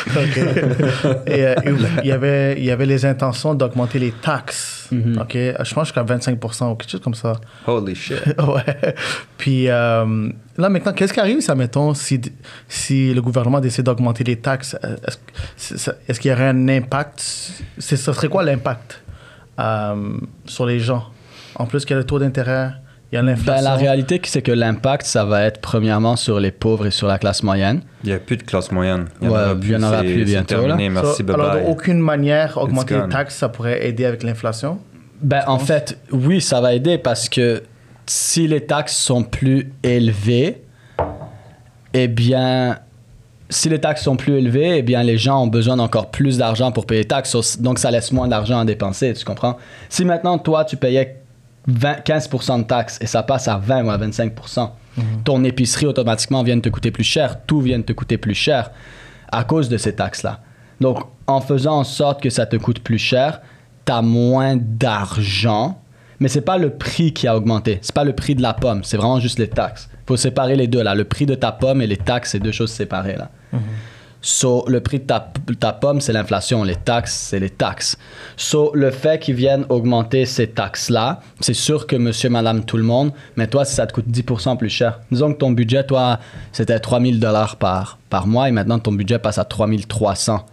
ok, 0.09 0.37
et 1.27 1.45
euh, 1.45 1.55
il, 2.03 2.07
y 2.07 2.11
avait, 2.11 2.55
il 2.57 2.63
y 2.65 2.71
avait 2.71 2.85
les 2.85 3.05
intentions 3.05 3.53
d'augmenter 3.55 3.99
les 3.99 4.11
taxes, 4.11 4.73
Mhm. 4.91 5.17
ok, 5.19 5.31
je 5.33 5.73
pense 5.73 5.87
jusqu'à 5.87 6.03
25% 6.03 6.71
ou 6.71 6.75
quelque 6.75 6.91
chose 6.91 7.01
comme 7.01 7.15
ça. 7.15 7.33
Holy 7.65 7.95
shit. 7.95 8.21
ouais. 8.39 8.95
Puis 9.35 9.67
euh, 9.67 10.29
là 10.57 10.69
maintenant, 10.69 10.93
qu'est-ce 10.93 11.11
qui 11.11 11.19
arrive, 11.19 11.41
ça 11.41 11.55
mettons, 11.55 11.95
si, 11.95 12.21
si 12.67 13.11
le 13.11 13.21
gouvernement 13.21 13.59
décide 13.59 13.85
d'augmenter 13.85 14.23
les 14.23 14.35
taxes 14.35 14.77
euh, 14.83 14.95
Est-ce 16.07 16.19
qu'il 16.19 16.29
y 16.29 16.33
aurait 16.35 16.49
un 16.49 16.67
impact? 16.69 17.19
C'est, 17.79 17.97
Ce 17.97 18.13
serait 18.13 18.27
quoi 18.27 18.43
l'impact 18.43 19.01
euh, 19.59 20.17
sur 20.45 20.65
les 20.67 20.79
gens? 20.79 21.09
En 21.55 21.65
plus 21.65 21.85
qu'il 21.85 21.91
y 21.93 21.97
a 21.97 21.99
le 21.99 22.05
taux 22.05 22.19
d'intérêt, 22.19 22.71
il 23.11 23.15
y 23.15 23.17
a 23.17 23.21
Ben, 23.21 23.27
l'inflation. 23.27 23.63
la 23.63 23.75
réalité, 23.75 24.19
c'est 24.25 24.41
que 24.41 24.51
l'impact, 24.51 25.05
ça 25.05 25.23
va 25.25 25.43
être 25.43 25.61
premièrement 25.61 26.15
sur 26.15 26.39
les 26.39 26.51
pauvres 26.51 26.87
et 26.87 26.91
sur 26.91 27.07
la 27.07 27.17
classe 27.17 27.43
moyenne. 27.43 27.81
Il 28.03 28.09
n'y 28.09 28.15
a 28.15 28.19
plus 28.19 28.37
de 28.37 28.43
classe 28.43 28.71
moyenne. 28.71 29.05
Il 29.21 29.25
y 29.25 29.29
en 29.29 29.33
Ouais, 29.33 29.39
aura 29.39 29.51
en 29.51 29.55
plus 29.55 30.23
bientôt, 30.25 30.45
terminé. 30.47 30.87
là. 30.89 31.01
Merci, 31.01 31.17
So, 31.17 31.23
bye 31.23 31.35
alors, 31.35 31.67
d'aucune 31.67 31.99
manière, 31.99 32.57
augmenter 32.57 32.95
les 32.99 33.09
taxes, 33.09 33.35
ça 33.37 33.49
pourrait 33.49 33.85
aider 33.87 34.05
avec 34.05 34.23
l'inflation? 34.23 34.79
Ben, 35.21 35.43
en 35.47 35.59
fait, 35.59 35.97
oui, 36.11 36.41
ça 36.41 36.59
va 36.61 36.73
aider 36.73 36.97
parce 36.97 37.29
que 37.29 37.63
si 38.05 38.47
les 38.47 38.61
taxes 38.65 38.95
sont 38.97 39.23
plus 39.23 39.71
élevées, 39.81 40.61
eh 41.93 42.07
bien, 42.07 42.79
si 43.49 43.69
les 43.69 43.79
taxes 43.79 44.03
sont 44.03 44.17
plus 44.17 44.33
élevées, 44.37 44.77
eh 44.79 44.81
bien 44.81 45.03
les 45.03 45.17
gens 45.17 45.41
ont 45.43 45.47
besoin 45.47 45.77
d'encore 45.77 46.11
plus 46.11 46.37
d'argent 46.37 46.71
pour 46.71 46.85
payer 46.85 47.01
les 47.01 47.07
taxes, 47.07 47.59
donc 47.61 47.79
ça 47.79 47.91
laisse 47.91 48.11
moins 48.11 48.27
d'argent 48.27 48.59
à 48.59 48.65
dépenser, 48.65 49.13
tu 49.13 49.23
comprends? 49.23 49.57
Si 49.89 50.03
maintenant 50.03 50.37
toi 50.37 50.65
tu 50.65 50.75
payais 50.75 51.17
20, 51.67 52.05
15% 52.05 52.59
de 52.59 52.63
taxes 52.63 52.97
et 53.01 53.07
ça 53.07 53.23
passe 53.23 53.47
à 53.47 53.57
20 53.57 53.85
ou 53.85 53.89
à 53.89 53.97
25%, 53.97 54.69
ton 55.23 55.43
épicerie 55.43 55.85
automatiquement 55.85 56.43
vient 56.43 56.55
de 56.57 56.61
te 56.61 56.69
coûter 56.69 56.91
plus 56.91 57.03
cher, 57.03 57.43
tout 57.45 57.61
vient 57.61 57.79
de 57.79 57.83
te 57.83 57.93
coûter 57.93 58.17
plus 58.17 58.35
cher 58.35 58.71
à 59.31 59.43
cause 59.43 59.67
de 59.67 59.77
ces 59.77 59.95
taxes-là. 59.95 60.39
Donc 60.79 60.99
en 61.27 61.41
faisant 61.41 61.79
en 61.79 61.83
sorte 61.83 62.21
que 62.21 62.29
ça 62.29 62.45
te 62.45 62.55
coûte 62.55 62.79
plus 62.79 62.99
cher, 62.99 63.41
tu 63.85 63.91
as 63.91 64.01
moins 64.01 64.55
d'argent, 64.57 65.81
mais 66.19 66.27
c'est 66.27 66.41
pas 66.41 66.57
le 66.57 66.69
prix 66.69 67.13
qui 67.13 67.27
a 67.27 67.35
augmenté, 67.35 67.79
c'est 67.81 67.95
pas 67.95 68.03
le 68.03 68.13
prix 68.13 68.35
de 68.35 68.41
la 68.41 68.53
pomme, 68.53 68.83
c'est 68.83 68.97
vraiment 68.97 69.19
juste 69.19 69.39
les 69.39 69.49
taxes. 69.49 69.89
faut 70.07 70.17
séparer 70.17 70.55
les 70.55 70.67
deux 70.67 70.83
là, 70.83 70.95
le 70.95 71.03
prix 71.03 71.25
de 71.25 71.35
ta 71.35 71.51
pomme 71.51 71.81
et 71.81 71.87
les 71.87 71.97
taxes, 71.97 72.31
c'est 72.31 72.39
deux 72.39 72.51
choses 72.51 72.71
séparées 72.71 73.17
là. 73.17 73.31
So, 74.27 74.65
le 74.67 74.79
prix 74.79 74.99
de 74.99 75.05
ta, 75.05 75.73
pomme, 75.73 76.01
c'est 76.01 76.11
l'inflation. 76.11 76.63
Les 76.63 76.75
taxes, 76.75 77.13
c'est 77.29 77.39
les 77.39 77.51
taxes. 77.51 77.95
So, 78.37 78.71
le 78.73 78.89
fait 78.89 79.21
qu'ils 79.21 79.35
viennent 79.35 79.67
augmenter 79.69 80.25
ces 80.25 80.47
taxes-là, 80.47 81.19
c'est 81.41 81.53
sûr 81.53 81.85
que 81.85 81.95
monsieur, 81.95 82.31
madame, 82.31 82.65
tout 82.65 82.77
le 82.77 82.83
monde, 82.83 83.11
mais 83.35 83.45
toi, 83.45 83.65
si 83.65 83.75
ça 83.75 83.85
te 83.85 83.93
coûte 83.93 84.07
10% 84.07 84.57
plus 84.57 84.69
cher. 84.69 84.99
Disons 85.11 85.31
que 85.31 85.37
ton 85.37 85.51
budget, 85.51 85.83
toi, 85.83 86.19
c'était 86.53 86.79
3000 86.79 87.19
dollars 87.19 87.57
par, 87.57 87.99
par 88.09 88.25
mois 88.25 88.49
et 88.49 88.51
maintenant 88.51 88.79
ton 88.79 88.93
budget 88.93 89.19
passe 89.19 89.37
à 89.37 89.45
3300. 89.45 90.43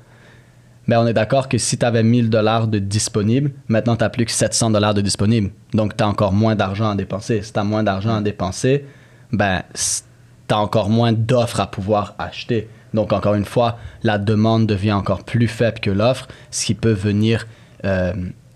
Mais 0.86 0.96
on 0.96 1.06
est 1.06 1.14
d'accord 1.14 1.48
que 1.48 1.56
si 1.56 1.78
tu 1.78 1.86
avais 1.86 2.02
1000 2.02 2.28
dollars 2.28 2.68
de 2.68 2.78
disponible, 2.78 3.52
maintenant 3.68 3.96
tu 3.96 4.04
n'as 4.04 4.10
plus 4.10 4.26
que 4.26 4.32
700 4.32 4.72
dollars 4.72 4.92
de 4.92 5.00
disponible. 5.00 5.50
Donc 5.72 5.96
tu 5.96 6.04
as 6.04 6.08
encore 6.08 6.34
moins 6.34 6.56
d'argent 6.56 6.90
à 6.90 6.94
dépenser. 6.94 7.40
Si 7.40 7.54
tu 7.54 7.58
as 7.58 7.64
moins 7.64 7.82
d'argent 7.82 8.16
à 8.16 8.20
dépenser, 8.20 8.84
ben 9.32 9.62
tu 9.72 10.54
as 10.54 10.58
encore 10.58 10.90
moins 10.90 11.14
d'offres 11.14 11.60
à 11.60 11.70
pouvoir 11.70 12.14
acheter. 12.18 12.68
Donc 12.94 13.12
encore 13.12 13.34
une 13.34 13.44
fois, 13.44 13.78
la 14.02 14.18
demande 14.18 14.66
devient 14.66 14.92
encore 14.92 15.24
plus 15.24 15.48
faible 15.48 15.80
que 15.80 15.90
l'offre, 15.90 16.28
ce 16.50 16.66
qui 16.66 16.74
peut 16.74 16.92
venir 16.92 17.46
euh, 17.84 18.12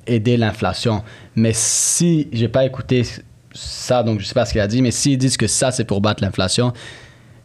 aider 0.07 0.37
l'inflation. 0.37 1.03
Mais 1.35 1.53
si, 1.55 2.29
j'ai 2.33 2.49
pas 2.49 2.65
écouté 2.65 3.03
ça, 3.55 4.03
donc 4.03 4.21
je 4.21 4.27
sais 4.27 4.35
pas 4.35 4.45
ce 4.45 4.53
qu'il 4.53 4.61
a 4.61 4.67
dit, 4.67 4.83
mais 4.83 4.91
s'ils 4.91 5.19
disent 5.19 5.37
que 5.37 5.47
ça 5.47 5.71
c'est 5.71 5.85
pour 5.85 6.01
battre 6.01 6.23
l'inflation, 6.23 6.73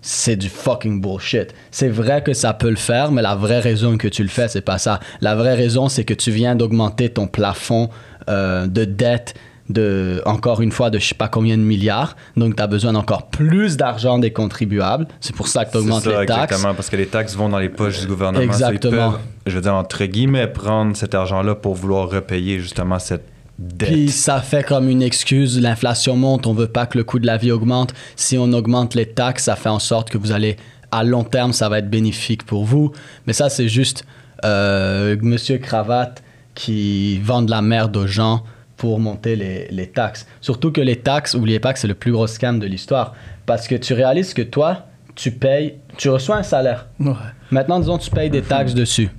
c'est 0.01 0.35
du 0.35 0.49
fucking 0.49 0.99
bullshit. 0.99 1.53
C'est 1.69 1.89
vrai 1.89 2.23
que 2.23 2.33
ça 2.33 2.53
peut 2.53 2.69
le 2.69 2.75
faire, 2.75 3.11
mais 3.11 3.21
la 3.21 3.35
vraie 3.35 3.59
raison 3.59 3.97
que 3.97 4.07
tu 4.07 4.23
le 4.23 4.29
fais, 4.29 4.47
c'est 4.47 4.61
pas 4.61 4.79
ça. 4.79 4.99
La 5.21 5.35
vraie 5.35 5.53
raison, 5.53 5.89
c'est 5.89 6.03
que 6.03 6.13
tu 6.13 6.31
viens 6.31 6.55
d'augmenter 6.55 7.09
ton 7.09 7.27
plafond 7.27 7.89
euh, 8.29 8.67
de 8.67 8.83
dette 8.83 9.35
de, 9.71 10.21
encore 10.25 10.61
une 10.61 10.71
fois, 10.71 10.89
de 10.89 10.99
je 10.99 11.07
sais 11.07 11.15
pas 11.15 11.27
combien 11.27 11.57
de 11.57 11.63
milliards. 11.63 12.15
Donc, 12.37 12.55
tu 12.55 12.63
as 12.63 12.67
besoin 12.67 12.93
d'encore 12.93 13.27
plus 13.27 13.77
d'argent 13.77 14.19
des 14.19 14.31
contribuables. 14.31 15.07
C'est 15.19 15.35
pour 15.35 15.47
ça 15.47 15.65
que 15.65 15.71
tu 15.71 15.77
augmentes 15.77 16.05
les 16.05 16.25
taxes. 16.25 16.53
Exactement, 16.53 16.73
parce 16.73 16.89
que 16.89 16.95
les 16.95 17.07
taxes 17.07 17.35
vont 17.35 17.49
dans 17.49 17.59
les 17.59 17.69
poches 17.69 18.01
du 18.01 18.07
gouvernement. 18.07 18.43
Exactement. 18.43 19.11
peuvent, 19.11 19.19
je 19.45 19.55
veux 19.55 19.61
dire, 19.61 19.75
entre 19.75 20.05
guillemets, 20.05 20.47
prendre 20.47 20.95
cet 20.95 21.15
argent-là 21.15 21.55
pour 21.55 21.75
vouloir 21.75 22.09
repayer 22.09 22.59
justement 22.59 22.99
cette 22.99 23.25
dette. 23.57 23.89
Puis 23.89 24.09
ça 24.09 24.41
fait 24.41 24.63
comme 24.63 24.89
une 24.89 25.01
excuse, 25.01 25.59
l'inflation 25.59 26.15
monte, 26.15 26.47
on 26.47 26.53
veut 26.53 26.67
pas 26.67 26.85
que 26.85 26.97
le 26.97 27.03
coût 27.03 27.19
de 27.19 27.27
la 27.27 27.37
vie 27.37 27.51
augmente. 27.51 27.93
Si 28.15 28.37
on 28.37 28.51
augmente 28.53 28.95
les 28.95 29.05
taxes, 29.05 29.45
ça 29.45 29.55
fait 29.55 29.69
en 29.69 29.79
sorte 29.79 30.09
que 30.09 30.17
vous 30.17 30.31
allez, 30.31 30.57
à 30.91 31.03
long 31.03 31.23
terme, 31.23 31.53
ça 31.53 31.69
va 31.69 31.79
être 31.79 31.89
bénéfique 31.89 32.43
pour 32.45 32.65
vous. 32.65 32.91
Mais 33.27 33.33
ça, 33.33 33.49
c'est 33.49 33.67
juste 33.67 34.05
euh, 34.43 35.15
Monsieur 35.21 35.57
Cravate 35.57 36.23
qui 36.55 37.19
vend 37.19 37.41
de 37.41 37.51
la 37.51 37.61
merde 37.61 37.95
aux 37.95 38.07
gens 38.07 38.43
pour 38.81 38.99
monter 38.99 39.35
les, 39.35 39.67
les 39.69 39.85
taxes. 39.85 40.25
Surtout 40.41 40.71
que 40.71 40.81
les 40.81 40.95
taxes, 40.95 41.35
oubliez 41.35 41.59
pas 41.59 41.71
que 41.71 41.77
c'est 41.77 41.87
le 41.87 41.93
plus 41.93 42.11
gros 42.11 42.25
scam 42.25 42.57
de 42.57 42.65
l'histoire. 42.65 43.13
Parce 43.45 43.67
que 43.67 43.75
tu 43.75 43.93
réalises 43.93 44.33
que 44.33 44.41
toi, 44.41 44.87
tu 45.13 45.29
payes, 45.29 45.75
tu 45.97 46.09
reçois 46.09 46.37
un 46.37 46.41
salaire. 46.43 46.87
Ouais. 46.99 47.13
Maintenant, 47.51 47.79
disons, 47.79 47.99
tu 47.99 48.09
payes 48.09 48.31
des 48.31 48.41
taxes 48.41 48.73
dessus. 48.73 49.11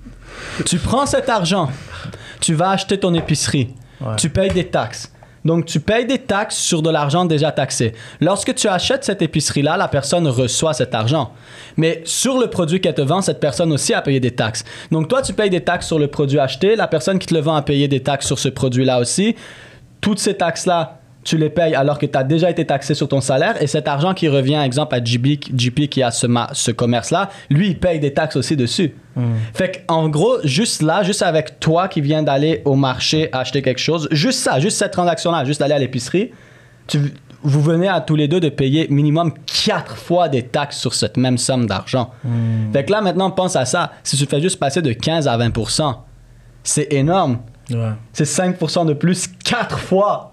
Tu 0.66 0.78
prends 0.78 1.06
cet 1.06 1.28
argent, 1.28 1.70
tu 2.40 2.54
vas 2.54 2.70
acheter 2.70 2.98
ton 2.98 3.14
épicerie, 3.14 3.68
Ouais. 4.00 4.16
tu 4.16 4.30
payes 4.30 4.50
des 4.50 4.66
taxes. 4.66 5.12
Donc, 5.44 5.66
tu 5.66 5.80
payes 5.80 6.06
des 6.06 6.18
taxes 6.18 6.56
sur 6.56 6.82
de 6.82 6.90
l'argent 6.90 7.24
déjà 7.24 7.52
taxé. 7.52 7.92
Lorsque 8.20 8.54
tu 8.54 8.68
achètes 8.68 9.04
cette 9.04 9.22
épicerie-là, 9.22 9.76
la 9.76 9.88
personne 9.88 10.26
reçoit 10.28 10.72
cet 10.72 10.94
argent. 10.94 11.32
Mais 11.76 12.02
sur 12.04 12.38
le 12.38 12.48
produit 12.48 12.80
qu'elle 12.80 12.94
te 12.94 13.02
vend, 13.02 13.22
cette 13.22 13.40
personne 13.40 13.72
aussi 13.72 13.92
a 13.92 14.02
payé 14.02 14.20
des 14.20 14.30
taxes. 14.30 14.64
Donc, 14.90 15.08
toi, 15.08 15.22
tu 15.22 15.32
payes 15.32 15.50
des 15.50 15.62
taxes 15.62 15.86
sur 15.86 15.98
le 15.98 16.06
produit 16.06 16.38
acheté. 16.38 16.76
La 16.76 16.88
personne 16.88 17.18
qui 17.18 17.26
te 17.26 17.34
le 17.34 17.40
vend 17.40 17.56
a 17.56 17.62
payé 17.62 17.88
des 17.88 18.00
taxes 18.00 18.26
sur 18.26 18.38
ce 18.38 18.48
produit-là 18.48 19.00
aussi. 19.00 19.34
Toutes 20.00 20.18
ces 20.18 20.34
taxes-là, 20.34 21.01
tu 21.24 21.36
les 21.36 21.50
payes 21.50 21.74
alors 21.74 21.98
que 21.98 22.06
tu 22.06 22.16
as 22.18 22.24
déjà 22.24 22.50
été 22.50 22.64
taxé 22.66 22.94
sur 22.94 23.08
ton 23.08 23.20
salaire. 23.20 23.60
Et 23.62 23.66
cet 23.66 23.88
argent 23.88 24.14
qui 24.14 24.28
revient, 24.28 24.60
exemple, 24.64 24.94
à 24.94 25.02
JP, 25.02 25.26
JP 25.56 25.88
qui 25.88 26.02
a 26.02 26.10
ce, 26.10 26.26
ce 26.52 26.70
commerce-là, 26.70 27.30
lui, 27.50 27.68
il 27.68 27.78
paye 27.78 28.00
des 28.00 28.12
taxes 28.12 28.36
aussi 28.36 28.56
dessus. 28.56 28.94
Fait 29.52 29.84
qu'en 29.86 30.08
gros, 30.08 30.38
juste 30.42 30.80
là, 30.80 31.02
juste 31.02 31.22
avec 31.22 31.60
toi 31.60 31.86
qui 31.88 32.00
viens 32.00 32.22
d'aller 32.22 32.62
au 32.64 32.76
marché 32.76 33.28
acheter 33.32 33.60
quelque 33.60 33.80
chose, 33.80 34.08
juste 34.10 34.38
ça, 34.38 34.58
juste 34.58 34.78
cette 34.78 34.92
transaction-là, 34.92 35.44
juste 35.44 35.60
d'aller 35.60 35.74
à 35.74 35.78
l'épicerie, 35.78 36.30
vous 37.42 37.60
venez 37.60 37.88
à 37.88 38.00
tous 38.00 38.16
les 38.16 38.26
deux 38.26 38.40
de 38.40 38.48
payer 38.48 38.86
minimum 38.88 39.34
quatre 39.64 39.96
fois 39.96 40.28
des 40.28 40.42
taxes 40.42 40.78
sur 40.78 40.94
cette 40.94 41.18
même 41.18 41.36
somme 41.36 41.66
d'argent. 41.66 42.10
Fait 42.72 42.84
que 42.84 42.92
là, 42.92 43.02
maintenant, 43.02 43.30
pense 43.30 43.54
à 43.54 43.66
ça. 43.66 43.92
Si 44.02 44.16
tu 44.16 44.24
fais 44.24 44.40
juste 44.40 44.58
passer 44.58 44.80
de 44.80 44.92
15 44.92 45.28
à 45.28 45.36
20% 45.36 45.94
c'est 46.64 46.92
énorme. 46.92 47.38
Ouais. 47.70 47.92
C'est 48.12 48.24
5% 48.24 48.86
de 48.86 48.92
plus 48.94 49.28
quatre 49.44 49.78
fois. 49.78 50.32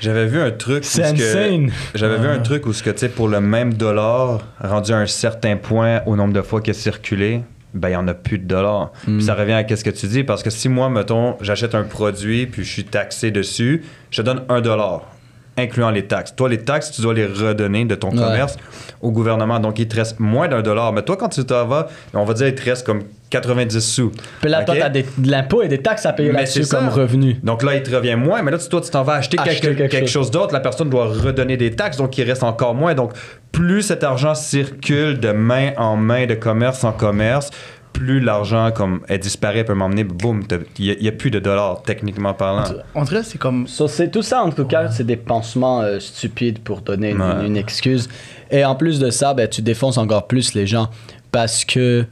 J'avais 0.00 0.26
vu 0.26 0.40
un 0.40 0.50
truc. 0.50 0.84
C'est 0.84 1.04
insane. 1.04 1.70
J'avais 1.94 2.18
vu 2.18 2.28
un 2.28 2.40
truc 2.40 2.66
où 2.66 2.72
ce 2.72 2.82
que 2.82 2.90
tu 2.90 2.98
sais 2.98 3.08
pour 3.08 3.28
le 3.28 3.40
même 3.40 3.74
dollar 3.74 4.40
rendu 4.60 4.92
à 4.92 4.98
un 4.98 5.06
certain 5.06 5.56
point 5.56 6.02
au 6.06 6.16
nombre 6.16 6.32
de 6.32 6.42
fois 6.42 6.60
qu'il 6.60 6.72
a 6.72 6.74
circulé, 6.74 7.42
ben 7.72 7.88
il 7.88 7.92
y 7.92 7.96
en 7.96 8.08
a 8.08 8.14
plus 8.14 8.38
de 8.38 8.46
dollars. 8.46 8.92
Hmm. 9.06 9.16
Puis 9.16 9.26
ça 9.26 9.34
revient 9.34 9.52
à 9.52 9.64
qu'est-ce 9.64 9.84
que 9.84 9.90
tu 9.90 10.06
dis 10.06 10.24
parce 10.24 10.42
que 10.42 10.50
si 10.50 10.68
moi 10.68 10.88
mettons 10.88 11.36
j'achète 11.40 11.74
un 11.74 11.82
produit 11.82 12.46
puis 12.46 12.64
je 12.64 12.70
suis 12.70 12.84
taxé 12.84 13.30
dessus, 13.30 13.82
je 14.10 14.22
te 14.22 14.26
donne 14.26 14.42
un 14.48 14.60
dollar 14.60 15.13
incluant 15.56 15.90
les 15.90 16.06
taxes. 16.06 16.34
Toi 16.36 16.48
les 16.48 16.58
taxes 16.58 16.90
tu 16.92 17.02
dois 17.02 17.14
les 17.14 17.26
redonner 17.26 17.84
de 17.84 17.94
ton 17.94 18.10
Ouais. 18.10 18.16
commerce 18.18 18.56
au 19.00 19.10
gouvernement 19.12 19.60
donc 19.60 19.78
il 19.78 19.86
te 19.88 19.96
reste 19.96 20.18
moins 20.20 20.48
d'un 20.48 20.62
dollar. 20.62 20.92
Mais 20.92 21.02
toi 21.02 21.16
quand 21.16 21.28
tu 21.28 21.44
t'en 21.44 21.66
vas, 21.66 21.88
on 22.12 22.24
va 22.24 22.34
dire 22.34 22.48
il 22.48 22.54
te 22.54 22.64
reste 22.64 22.84
comme 22.86 23.02
90 23.30 23.80
sous. 23.80 24.12
Puis 24.40 24.48
là, 24.50 24.62
toi, 24.62 24.74
Ok? 24.74 24.80
t'as 24.80 24.88
des- 24.90 25.06
de 25.18 25.28
l'impôt 25.30 25.60
et 25.62 25.66
des 25.66 25.78
taxes 25.78 26.06
à 26.06 26.12
payer 26.12 26.30
là-dessus 26.30 26.66
comme 26.68 26.88
revenu. 26.88 27.36
Donc 27.42 27.64
là, 27.64 27.74
il 27.74 27.82
te 27.82 27.92
revient 27.92 28.14
moins, 28.14 28.42
mais 28.42 28.52
là, 28.52 28.58
tu- 28.58 28.68
toi, 28.68 28.80
tu 28.80 28.90
t'en 28.90 29.02
vas 29.02 29.14
acheter, 29.14 29.36
Acheter 29.40 29.54
quelque, 29.60 29.76
quelque 29.78 29.90
quelque 29.90 30.06
chose. 30.06 30.26
chose, 30.26 30.30
d'autre. 30.30 30.52
La 30.52 30.60
personne 30.60 30.88
doit 30.88 31.06
redonner 31.06 31.56
des 31.56 31.72
taxes, 31.74 31.96
donc 31.96 32.16
il 32.16 32.22
reste 32.22 32.44
encore 32.44 32.76
moins. 32.76 32.94
Donc, 32.94 33.10
plus 33.50 33.82
cet 33.82 34.04
argent 34.04 34.36
circule 34.36 35.18
de 35.18 35.32
main 35.32 35.72
en 35.78 35.96
main, 35.96 36.26
de 36.26 36.34
commerce 36.34 36.84
en 36.84 36.92
commerce, 36.92 37.50
plus 37.94 38.20
l'argent 38.20 38.70
comme 38.72 39.00
elle 39.08 39.20
disparaît, 39.20 39.64
peut 39.64 39.72
m'emmener, 39.72 40.04
boum, 40.04 40.42
il 40.78 40.98
n'y 41.00 41.08
a, 41.08 41.12
plus 41.12 41.30
de 41.30 41.38
dollars, 41.38 41.80
techniquement 41.82 42.34
parlant. 42.34 42.64
On 42.94 43.04
dirait 43.04 43.20
que 43.20 43.26
c'est 43.26 43.38
comme. 43.38 43.66
So, 43.66 43.88
c'est 43.88 44.10
tout 44.10 44.20
ça, 44.20 44.42
en 44.42 44.50
tout 44.50 44.66
cas, 44.66 44.90
c'est 44.90 45.04
des 45.06 45.16
pansements 45.16 45.80
euh, 45.80 46.00
stupides 46.00 46.58
pour 46.58 46.82
donner 46.82 47.10
une, 47.10 47.22
Ouais. 47.22 47.46
une 47.46 47.56
excuse. 47.56 48.08
Et 48.50 48.64
en 48.64 48.74
plus 48.74 48.98
de 48.98 49.08
ça, 49.10 49.32
ben, 49.32 49.48
tu 49.48 49.62
défonces 49.62 49.96
encore 49.96 50.26
plus 50.26 50.52
les 50.54 50.66
gens 50.66 50.90
parce 51.32 51.64
que 51.64 52.04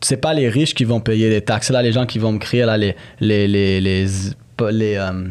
c'est 0.00 0.16
pas 0.16 0.32
les 0.34 0.48
riches 0.48 0.74
qui 0.74 0.84
vont 0.84 1.00
payer 1.00 1.28
les 1.28 1.42
taxes. 1.42 1.66
C'est 1.66 1.72
là 1.72 1.82
les 1.82 1.92
gens 1.92 2.06
qui 2.06 2.18
vont 2.18 2.32
me 2.32 2.38
crier, 2.38 2.64
là, 2.64 2.78
les. 2.78 2.96
les, 3.20 3.46
les, 3.48 3.80
les, 3.80 4.06
euh, 4.96 5.24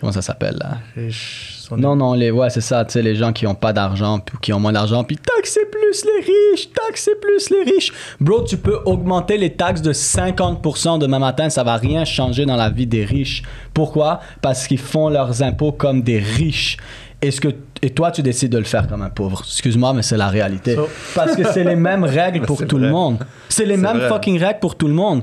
comment 0.00 0.12
ça 0.12 0.22
s'appelle, 0.22 0.56
là? 0.58 0.78
riches 0.96 1.57
sont- 1.68 1.76
Non, 1.76 1.94
non, 1.96 2.14
les, 2.14 2.30
ouais, 2.30 2.50
c'est 2.50 2.60
ça, 2.60 2.84
tu 2.84 2.92
sais, 2.92 3.02
les 3.02 3.14
gens 3.14 3.32
qui 3.32 3.46
ont 3.46 3.54
pas 3.54 3.72
d'argent, 3.72 4.18
puis 4.18 4.36
qui 4.40 4.52
ont 4.52 4.60
moins 4.60 4.72
d'argent, 4.72 5.04
puis 5.04 5.16
taxer 5.16 5.60
plus 5.70 6.04
les 6.04 6.24
riches, 6.24 6.68
taxer 6.72 7.12
plus 7.20 7.50
les 7.50 7.70
riches. 7.72 7.92
Bro, 8.20 8.42
tu 8.44 8.56
peux 8.56 8.78
augmenter 8.84 9.36
les 9.38 9.50
taxes 9.54 9.82
de 9.82 9.92
50% 9.92 10.98
demain 10.98 11.18
matin, 11.18 11.50
ça 11.50 11.62
va 11.64 11.76
rien 11.76 12.04
changer 12.04 12.46
dans 12.46 12.56
la 12.56 12.70
vie 12.70 12.86
des 12.86 13.04
riches. 13.04 13.42
Pourquoi? 13.74 14.20
Parce 14.42 14.66
qu'ils 14.66 14.78
font 14.78 15.08
leurs 15.08 15.42
impôts 15.42 15.72
comme 15.72 16.02
des 16.02 16.18
riches. 16.18 16.76
Est-ce 17.20 17.40
que, 17.40 17.48
et 17.82 17.90
toi, 17.90 18.10
tu 18.12 18.22
décides 18.22 18.52
de 18.52 18.58
le 18.58 18.64
faire 18.64 18.86
comme 18.86 19.02
un 19.02 19.10
pauvre? 19.10 19.40
Excuse-moi, 19.44 19.92
mais 19.92 20.02
c'est 20.02 20.16
la 20.16 20.28
réalité. 20.28 20.76
So- 20.76 20.88
Parce 21.16 21.34
que 21.34 21.42
c'est 21.52 21.64
les 21.64 21.74
mêmes 21.76 22.04
règles 22.04 22.42
pour 22.46 22.64
tout 22.64 22.78
le 22.78 22.90
monde. 22.90 23.18
C'est 23.48 23.64
les 23.64 23.76
mêmes 23.76 23.96
vrai. 23.98 24.08
fucking 24.08 24.38
règles 24.38 24.60
pour 24.60 24.76
tout 24.76 24.86
le 24.86 24.94
monde. 24.94 25.22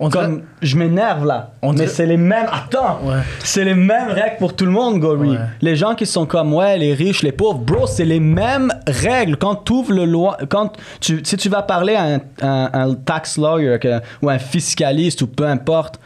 On 0.00 0.08
dirait- 0.08 0.24
Comme, 0.24 0.42
je 0.60 0.76
m'énerve 0.76 1.24
là. 1.24 1.52
On 1.62 1.70
mais 1.70 1.76
dirait- 1.76 1.88
c'est 1.88 2.06
les 2.06 2.16
mêmes. 2.16 2.46
Attends! 2.50 2.98
Ouais. 3.04 3.20
C'est 3.38 3.64
les 3.64 3.74
mêmes 3.74 4.08
règles 4.08 4.36
pour 4.40 4.54
tout 4.56 4.64
le 4.64 4.72
monde, 4.72 4.98
Gory. 4.98 5.30
Ouais. 5.30 5.38
Les 5.62 5.76
gens 5.76 5.94
qui 5.94 6.04
sont 6.04 6.26
comme, 6.26 6.52
ouais, 6.52 6.76
les 6.78 6.94
riches, 6.94 7.22
les 7.22 7.30
pauvres, 7.30 7.60
bro, 7.60 7.86
c'est 7.86 8.04
les 8.04 8.18
mêmes 8.18 8.72
règles. 8.88 9.36
Quand 9.36 9.54
tu 9.54 9.72
ouvres 9.72 9.92
le 9.92 10.04
loi, 10.04 10.36
quand 10.48 10.72
tu, 11.00 11.20
si 11.24 11.36
tu 11.36 11.48
vas 11.48 11.62
parler 11.62 11.94
à 11.94 12.02
un, 12.04 12.20
un- 12.42 12.70
un 12.72 12.94
tax 12.94 13.38
lawyer 13.38 13.78
que- 13.78 14.00
ou 14.20 14.28
un 14.30 14.38
fiscaliste 14.38 15.22
ou 15.22 15.28
peu 15.28 15.46
importe, 15.46 16.00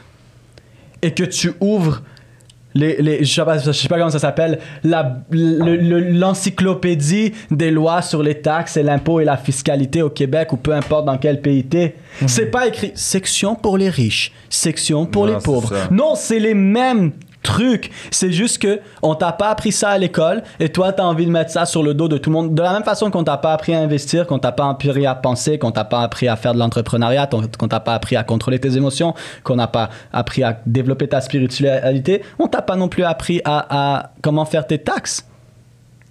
et 1.01 1.15
que 1.15 1.25
tu 1.25 1.53
ouvres 1.61 2.03
les, 2.75 3.01
les, 3.01 3.25
je, 3.25 3.35
sais 3.35 3.45
pas, 3.45 3.59
je 3.59 3.73
sais 3.73 3.89
pas 3.89 3.97
comment 3.99 4.11
ça 4.11 4.19
s'appelle, 4.19 4.59
le- 4.85 6.19
l'encyclopédie 6.19 7.33
des 7.51 7.71
lois 7.71 8.03
sur 8.03 8.23
les 8.23 8.37
taxes 8.41 8.77
et 8.77 8.83
l'impôt 8.83 9.21
et 9.21 9.25
la 9.25 9.37
fiscalité 9.37 10.03
au 10.03 10.11
Québec 10.11 10.53
ou 10.53 10.57
peu 10.57 10.73
importe 10.73 11.07
dans 11.07 11.19
quel 11.19 11.41
pays 11.41 11.65
t'es. 11.65 11.95
C'est 12.27 12.47
pas 12.51 12.67
écrit 12.67 12.93
section 12.95 13.55
pour 13.55 13.79
les 13.79 13.89
riches, 13.91 14.33
section 14.51 15.07
pour 15.07 15.27
Non, 15.27 15.35
les 15.35 15.39
pauvres. 15.43 15.73
Non, 15.91 16.15
c'est 16.15 16.39
les 16.41 16.55
mêmes 16.55 17.13
truc. 17.43 17.91
C'est 18.11 18.33
juste 18.33 18.59
que 18.59 18.81
on 19.03 19.15
t'a 19.15 19.33
pas 19.33 19.49
appris 19.49 19.73
ça 19.73 19.91
à 19.91 19.99
l'école 19.99 20.43
et 20.61 20.69
toi, 20.71 20.93
tu 20.93 21.01
as 21.01 21.07
envie 21.07 21.27
de 21.27 21.31
mettre 21.31 21.51
ça 21.51 21.67
sur 21.67 21.83
le 21.83 21.95
dos 21.95 22.09
de 22.09 22.19
tout 22.19 22.31
le 22.31 22.35
monde. 22.35 22.55
De 22.55 22.63
la 22.63 22.73
même 22.73 22.85
façon 22.85 23.11
qu'on 23.11 23.25
t'a 23.25 23.37
pas 23.37 23.53
appris 23.53 23.75
à 23.75 23.81
investir, 23.81 24.27
qu'on 24.27 24.39
t'a 24.39 24.53
pas 24.53 24.69
appris 24.69 25.07
à 25.07 25.15
penser, 25.15 25.59
qu'on 25.59 25.71
t'a 25.71 25.85
pas 25.85 26.03
appris 26.03 26.29
à 26.29 26.37
faire 26.37 26.55
de 26.55 26.59
l'entrepreneuriat, 26.59 27.29
qu'on 27.59 27.69
t'a 27.69 27.81
pas 27.81 27.95
appris 27.95 28.17
à 28.17 28.25
contrôler 28.25 28.59
tes 28.59 28.77
émotions, 28.77 29.15
qu'on 29.45 29.57
n'a 29.57 29.67
pas 29.67 29.91
appris 30.13 30.43
à 30.43 30.61
développer 30.67 31.09
ta 31.09 31.21
spiritualité, 31.21 32.23
on 32.39 32.49
t'a 32.49 32.63
pas 32.63 32.77
non 32.77 32.89
plus 32.89 33.05
appris 33.05 33.41
à, 33.45 33.99
à 33.99 34.11
comment 34.23 34.45
faire 34.45 34.67
tes 34.67 34.79
taxes. 34.79 35.27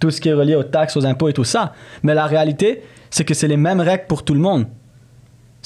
Tout 0.00 0.10
ce 0.10 0.20
qui 0.20 0.28
est 0.28 0.34
relié 0.34 0.54
aux 0.54 0.62
taxes, 0.62 0.96
aux 0.96 1.04
impôts 1.04 1.28
et 1.28 1.32
tout 1.32 1.44
ça. 1.44 1.72
Mais 2.04 2.14
la 2.14 2.26
réalité, 2.26 2.84
c'est 3.10 3.24
que 3.24 3.34
c'est 3.34 3.48
les 3.48 3.56
mêmes 3.56 3.80
règles 3.80 4.04
pour 4.06 4.24
tout 4.24 4.34
le 4.34 4.40
monde. 4.40 4.66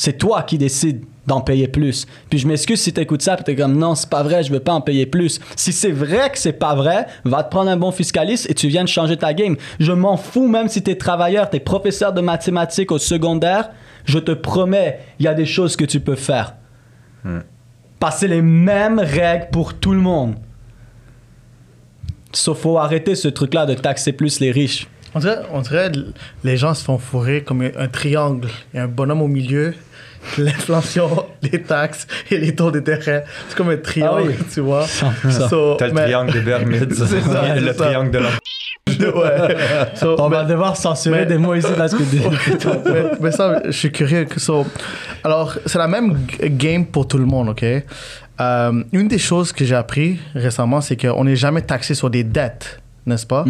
C'est 0.05 0.19
toi 0.19 0.43
qui 0.43 0.59
décides 0.59 1.05
d'en 1.29 1.43
payer 1.43 1.69
plus. 1.69 2.09
Puis 2.29 2.41
je 2.41 2.49
m'excuse 2.49 2.81
si 2.81 2.93
t'écoutes 2.93 3.23
ça, 3.23 3.37
puis 3.37 3.45
t'es 3.45 3.55
comme 3.55 3.79
non, 3.79 3.95
c'est 3.95 4.11
pas 4.11 4.25
vrai, 4.25 4.43
je 4.43 4.53
veux 4.53 4.59
pas 4.59 4.73
en 4.73 4.81
payer 4.81 5.07
plus. 5.07 5.38
Si 5.55 5.73
c'est 5.73 5.93
vrai 5.93 6.29
que 6.33 6.41
c'est 6.41 6.55
pas 6.55 6.75
vrai, 6.75 7.07
va 7.25 7.45
te 7.45 7.51
prendre 7.53 7.71
un 7.71 7.77
bon 7.77 7.93
fiscaliste 7.93 8.51
et 8.51 8.55
tu 8.55 8.67
viens 8.67 8.83
de 8.83 8.88
changer 8.88 9.17
ta 9.17 9.33
game. 9.33 9.55
Je 9.79 9.93
m'en 9.93 10.17
fous 10.17 10.49
même 10.49 10.67
si 10.67 10.83
t'es 10.83 10.97
travailleur, 10.97 11.51
t'es 11.51 11.61
professeur 11.61 12.12
de 12.12 12.21
mathématiques 12.21 12.91
au 12.91 12.99
secondaire, 12.99 13.71
je 14.05 14.19
te 14.19 14.33
promets, 14.33 14.99
il 15.21 15.25
y 15.27 15.29
a 15.29 15.35
des 15.35 15.47
choses 15.47 15.77
que 15.77 15.85
tu 15.85 16.01
peux 16.01 16.17
faire. 16.17 16.57
Passer 18.01 18.27
les 18.27 18.43
mêmes 18.43 18.99
règles 18.99 19.51
pour 19.53 19.75
tout 19.75 19.93
le 19.93 20.01
monde. 20.01 20.35
Sauf 22.33 22.59
faut 22.59 22.77
arrêter 22.77 23.15
ce 23.15 23.29
truc-là 23.29 23.67
de 23.67 23.75
taxer 23.75 24.11
plus 24.11 24.41
les 24.41 24.51
riches. 24.51 24.88
On 25.15 25.19
dirait, 25.21 25.43
on 25.53 25.61
dirait 25.61 25.93
les 26.43 26.57
gens 26.57 26.73
se 26.75 26.83
font 26.83 26.99
fourrer 26.99 27.43
comme 27.43 27.62
un 27.62 27.88
triangle. 27.88 28.49
Il 28.73 28.79
y 28.79 28.81
a 28.81 28.85
un 28.85 28.88
bonhomme 28.88 29.21
au 29.21 29.29
milieu, 29.29 29.75
l'inflation, 30.39 31.27
les 31.43 31.63
taxes 31.63 32.07
et 32.31 32.39
les 32.39 32.55
taux 32.55 32.71
d'intérêt. 32.71 33.25
C'est 33.49 33.57
comme 33.57 33.71
un 33.71 33.77
triangle, 33.77 34.33
Ah 34.35 34.37
oui. 34.41 34.47
tu 34.53 34.61
vois. 34.61 34.85
100%. 35.25 35.49
So, 35.49 35.75
T'as 35.77 35.89
le 35.89 35.93
mais- 35.95 36.03
triangle 36.05 36.33
des 36.33 36.41
Bermudes. 36.41 36.95
C'est 36.95 37.21
ça, 37.21 37.55
le 37.55 37.75
triangle 37.75 38.11
de 38.11 38.19
la. 38.19 38.29
ouais. 39.15 39.57
So, 39.95 40.17
On 40.19 40.29
mais- 40.29 40.37
va 40.37 40.45
devoir 40.45 40.77
censurer 40.77 41.21
mais- 41.21 41.27
des 41.27 41.39
mots 41.39 41.55
ici 41.55 41.69
parce 41.77 41.95
que 41.95 42.03
des... 42.03 42.21
mais, 42.93 43.03
mais 43.21 43.31
ça, 43.33 43.61
je 43.65 43.71
suis 43.71 43.93
curieux. 43.93 44.27
so, 44.37 44.67
alors, 45.25 45.57
c'est 45.67 45.79
la 45.79 45.89
même 45.89 46.19
game 46.41 46.87
pour 46.87 47.07
tout 47.09 47.19
le 47.19 47.27
monde, 47.27 47.51
OK? 47.51 47.65
Euh, 48.41 48.83
une 48.93 49.09
des 49.09 49.19
choses 49.19 49.53
que 49.53 49.65
j'ai 49.65 49.75
appris 49.75 50.19
récemment, 50.35 50.81
c'est 50.81 50.97
qu'on 50.97 51.25
n'est 51.25 51.37
jamais 51.37 51.63
taxé 51.63 51.95
sur 51.95 52.11
des 52.11 52.25
dettes, 52.25 52.81
n'est-ce 53.07 53.27
pas? 53.27 53.45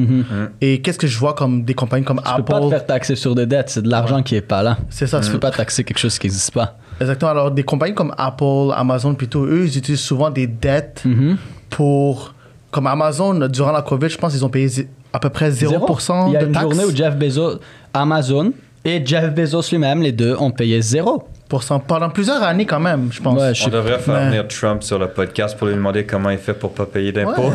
Et 0.60 0.80
qu'est-ce 0.80 0.98
que 0.98 1.06
je 1.06 1.18
vois 1.18 1.34
comme 1.34 1.64
des 1.64 1.74
compagnies 1.74 2.04
comme 2.04 2.16
Mhm. 2.18 2.22
Tu 2.24 2.34
peux 2.36 2.42
pas 2.44 2.52
te 2.54 2.64
Apple? 2.64 2.70
faire 2.70 2.86
taxer 2.86 3.16
sur 3.16 3.34
des 3.34 3.46
dettes, 3.46 3.68
c'est 3.70 3.82
de 3.82 3.88
l'argent 3.90 4.22
qui 4.22 4.34
est 4.36 4.40
pas 4.40 4.62
là. 4.62 4.78
C'est 4.90 5.06
ça, 5.06 5.20
Tu 5.20 5.26
c'est 5.26 5.32
peux 5.32 5.38
pas 5.40 5.50
taxer 5.50 5.84
quelque 5.84 5.98
chose 5.98 6.18
qui 6.18 6.26
n'existe 6.26 6.52
pas. 6.52 6.76
Exactement. 7.00 7.30
Alors, 7.32 7.50
des 7.50 7.62
compagnies 7.62 7.94
comme 7.94 8.14
Apple, 8.16 8.72
Amazon, 8.76 9.14
plutôt, 9.14 9.44
eux, 9.44 9.64
ils 9.66 9.76
utilisent 9.78 10.00
souvent 10.00 10.30
des 10.30 10.46
dettes 10.46 11.02
Mhm. 11.04 11.36
pour. 11.70 12.34
Comme 12.70 12.86
Amazon, 12.86 13.48
durant 13.48 13.70
la 13.72 13.82
COVID, 13.82 14.08
je 14.08 14.16
pense 14.16 14.32
qu'ils 14.32 14.44
ont 14.46 14.48
payé 14.48 14.88
à 15.12 15.18
peu 15.18 15.28
près 15.28 15.50
0%, 15.50 16.28
Il 16.28 16.32
y 16.32 16.36
a 16.38 16.40
de 16.40 16.46
une 16.46 16.52
taxes. 16.52 16.62
journée 16.64 16.84
où 16.90 16.96
Jeff 16.96 17.16
Bezos, 17.18 17.58
Amazon 17.92 18.52
et 18.82 19.04
Jeff 19.04 19.34
Bezos 19.34 19.60
lui-même, 19.70 20.00
les 20.00 20.12
deux, 20.12 20.34
ont 20.38 20.50
payé 20.50 20.80
zéro. 20.80 21.24
Pour 21.52 21.62
pendant 21.86 22.08
plusieurs 22.08 22.42
années, 22.42 22.64
quand 22.64 22.80
même, 22.80 23.10
je 23.12 23.20
pense. 23.20 23.38
Ouais, 23.38 23.52
je 23.54 23.66
On 23.66 23.68
devrait 23.68 23.98
faire 23.98 24.14
Mais- 24.14 24.26
venir 24.28 24.48
Trump 24.48 24.82
sur 24.82 24.98
le 24.98 25.08
podcast 25.08 25.54
pour 25.58 25.66
lui 25.66 25.74
demander 25.74 26.06
comment 26.06 26.30
il 26.30 26.38
fait 26.38 26.54
pour 26.54 26.72
pas 26.72 26.86
payer 26.86 27.12
d'impôts. 27.12 27.50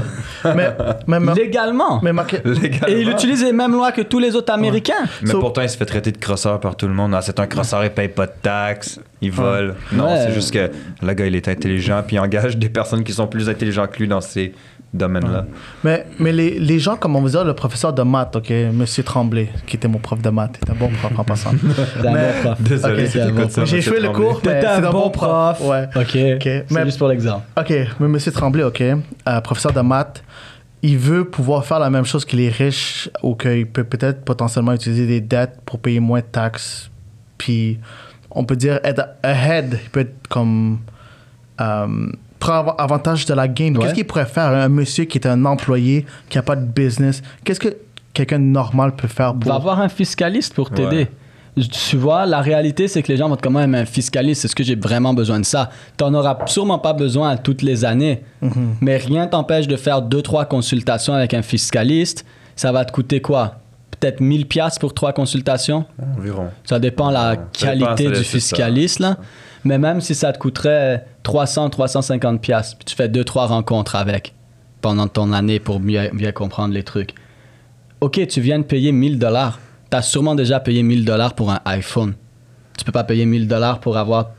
Ouais. 0.46 0.54
mais, 0.54 0.70
mais, 1.08 1.20
mais, 1.20 1.34
Légalement. 1.34 2.00
mais 2.04 2.14
ma- 2.14 2.24
Légalement. 2.46 2.88
Et 2.88 3.02
il 3.02 3.10
utilise 3.10 3.44
les 3.44 3.52
mêmes 3.54 3.72
lois 3.72 3.92
que 3.92 4.02
tous 4.04 4.20
les 4.20 4.36
autres 4.36 4.54
Américains. 4.54 4.94
Mais 5.24 5.32
So- 5.32 5.40
pourtant, 5.40 5.64
il 5.64 5.70
se 5.70 5.78
fait 5.78 5.86
traiter 5.88 6.12
de 6.12 6.20
crosseur 6.20 6.60
par 6.60 6.76
tout 6.76 6.88
le 6.88 6.94
monde. 6.94 7.16
Ah, 7.16 7.22
c'est 7.24 7.40
un 7.40 7.48
crosseur, 7.48 7.84
il 7.86 7.90
paye 7.90 8.10
pas 8.10 8.28
de 8.28 8.34
taxes, 8.40 9.00
il 9.20 9.32
vole. 9.32 9.74
Non, 9.92 10.06
Ouais. 10.06 10.26
c'est 10.28 10.34
juste 10.36 10.54
que 10.54 10.70
le 11.02 11.14
gars, 11.14 11.26
il 11.26 11.36
est 11.36 11.48
intelligent, 11.48 12.04
puis 12.06 12.18
il 12.18 12.20
engage 12.20 12.56
des 12.56 12.70
personnes 12.70 13.04
qui 13.04 13.14
sont 13.14 13.26
plus 13.26 13.50
intelligentes 13.50 13.90
que 13.94 13.98
lui 13.98 14.08
dans 14.08 14.22
ces 14.22 14.54
domaines-là. 14.98 15.46
Mais, 15.84 16.06
mais 16.20 16.32
les, 16.34 16.60
les 16.60 16.80
gens, 16.80 16.96
comme 16.98 17.16
on 17.16 17.22
vous 17.22 17.30
dit, 17.30 17.38
le 17.46 17.54
professeur 17.54 17.94
de 17.94 18.02
maths, 18.02 18.36
OK, 18.36 18.52
Monsieur 18.74 19.04
Tremblay, 19.04 19.50
qui 19.66 19.76
était 19.78 19.88
mon 19.88 20.00
prof 20.00 20.22
de 20.22 20.30
maths, 20.30 20.58
était 20.62 20.72
un 20.72 20.76
bon 20.76 20.90
prof 20.90 21.12
en 21.18 21.24
passant. 21.24 21.52
Mais- 22.04 22.34
prof. 22.42 22.62
Désolé 22.62 22.94
Ok, 23.04 23.06
si 23.08 23.12
c'est 23.14 23.22
un 23.22 23.26
t'écoutes 23.28 23.44
bon 23.44 23.50
ça. 23.50 23.66
J'ai 23.66 23.82
joué 23.82 24.00
le 24.00 24.10
Tremblay? 24.12 24.26
cours, 24.28 24.42
mais 24.46 24.62
c'est 24.62 24.68
un 24.68 24.92
bon 24.92 25.10
prof. 25.10 25.62
Ouais. 25.62 25.86
Ok. 25.96 26.18
Ok, 26.36 26.66
C'est 26.70 26.86
juste 26.86 26.98
pour 26.98 27.08
l'exemple. 27.08 27.44
OK, 27.58 27.74
mais 28.00 28.08
Monsieur 28.08 28.32
Tremblay, 28.32 28.64
OK, 28.64 28.82
euh, 28.82 29.42
professeur 29.42 29.72
de 29.74 29.82
maths, 29.82 30.24
il 30.82 30.98
veut 30.98 31.26
pouvoir 31.26 31.66
faire 31.66 31.80
la 31.80 31.90
même 31.90 32.06
chose 32.06 32.24
que 32.26 32.36
les 32.36 32.50
riches 32.50 33.10
ou 33.24 33.36
qu'il 33.36 33.66
peut 33.68 33.84
peut-être 33.84 34.24
potentiellement 34.24 34.74
utiliser 34.74 35.08
des 35.08 35.22
dettes 35.22 35.60
pour 35.66 35.80
payer 35.80 36.00
moins 36.00 36.20
de 36.20 36.26
taxes. 36.26 36.90
Puis, 37.38 37.80
on 38.32 38.44
peut 38.46 38.56
dire 38.56 38.80
être 38.84 39.08
ahead. 39.24 39.80
Il 39.84 39.90
peut 39.90 40.00
être 40.02 40.28
comme... 40.30 40.80
Euh, 41.60 42.08
prendre 42.40 42.76
avantage 42.78 43.26
de 43.26 43.34
la 43.34 43.48
game. 43.48 43.76
Ouais. 43.76 43.84
Qu'est-ce 43.84 43.94
qu'il 43.94 44.08
pourrait 44.08 44.26
faire 44.26 44.48
un 44.48 44.70
monsieur 44.70 45.06
qui 45.06 45.18
est 45.18 45.28
un 45.28 45.46
employé, 45.46 46.06
qui 46.30 46.38
n'a 46.38 46.44
pas 46.44 46.56
de 46.56 46.66
business? 46.66 47.22
Qu'est-ce 47.44 47.60
que 47.60 47.76
quelqu'un 48.14 48.40
de 48.40 48.46
normal 48.46 48.96
peut 48.96 49.08
faire 49.08 49.34
pour... 49.34 49.50
Va 49.50 49.56
avoir 49.56 49.80
un 49.80 49.90
fiscaliste 49.90 50.54
pour 50.54 50.70
t'aider. 50.70 51.08
Tu 51.72 51.98
vois, 51.98 52.28
la 52.28 52.40
réalité, 52.40 52.88
c'est 52.88 53.02
que 53.02 53.12
les 53.12 53.18
gens 53.18 53.30
vont 53.30 53.36
te 53.36 53.42
comment 53.42 53.60
même 53.60 53.74
un 53.74 53.86
fiscaliste, 53.86 54.46
est-ce 54.46 54.56
que 54.56 54.64
j'ai 54.64 54.76
vraiment 54.76 55.16
besoin 55.16 55.40
de 55.40 55.46
ça? 55.46 55.72
Tu 55.98 56.04
n'en 56.04 56.14
auras 56.14 56.38
sûrement 56.46 56.78
pas 56.78 56.94
besoin 56.94 57.30
à 57.30 57.38
toutes 57.38 57.64
les 57.64 57.84
années. 57.84 58.24
Mais 58.82 58.98
rien 58.98 59.26
t'empêche 59.26 59.68
de 59.68 59.76
faire 59.76 60.04
deux, 60.04 60.22
trois 60.22 60.46
consultations 60.46 61.14
avec 61.14 61.34
un 61.34 61.42
fiscaliste. 61.42 62.26
Ça 62.56 62.72
va 62.72 62.86
te 62.86 62.92
coûter 62.92 63.22
quoi? 63.22 63.56
Peut-être 64.00 64.20
1000 64.20 64.48
pièces 64.48 64.78
pour 64.78 64.94
trois 64.94 65.14
consultations? 65.14 65.86
Environ. 66.18 66.50
Ça 66.64 66.78
dépend 66.78 67.10
la 67.10 67.34
ça 67.54 67.68
qualité 67.68 68.10
du 68.10 68.24
fiscaliste, 68.24 69.00
là. 69.00 69.18
Mais 69.64 69.78
même 69.78 70.02
si 70.02 70.16
ça 70.16 70.32
te 70.34 70.38
coûterait 70.38 71.06
300, 71.24 71.70
350 71.70 72.42
pièces, 72.42 72.78
tu 72.86 72.96
fais 72.96 73.10
deux, 73.10 73.24
trois 73.24 73.48
rencontres 73.48 73.96
avec 73.96 74.34
pendant 74.82 75.08
ton 75.08 75.34
année 75.34 75.60
pour 75.60 75.80
bien 75.80 76.32
comprendre 76.34 76.74
les 76.74 76.84
trucs. 76.84 77.14
OK, 78.02 78.26
tu 78.28 78.42
viens 78.42 78.60
de 78.60 78.64
payer 78.64 78.92
1000 78.92 79.18
dollars. 79.18 79.60
Tu 79.90 79.98
as 79.98 80.02
sûrement 80.02 80.36
déjà 80.36 80.60
payé 80.60 80.84
1000 80.84 81.04
dollars 81.04 81.34
pour 81.34 81.52
un 81.52 81.60
iPhone. 81.66 82.14
Tu 82.78 82.86
peux 82.86 82.92
pas 82.92 83.04
payer 83.04 83.26
1000 83.26 83.48
dollars 83.48 83.80
pour 83.80 83.98
avoir 83.98 84.32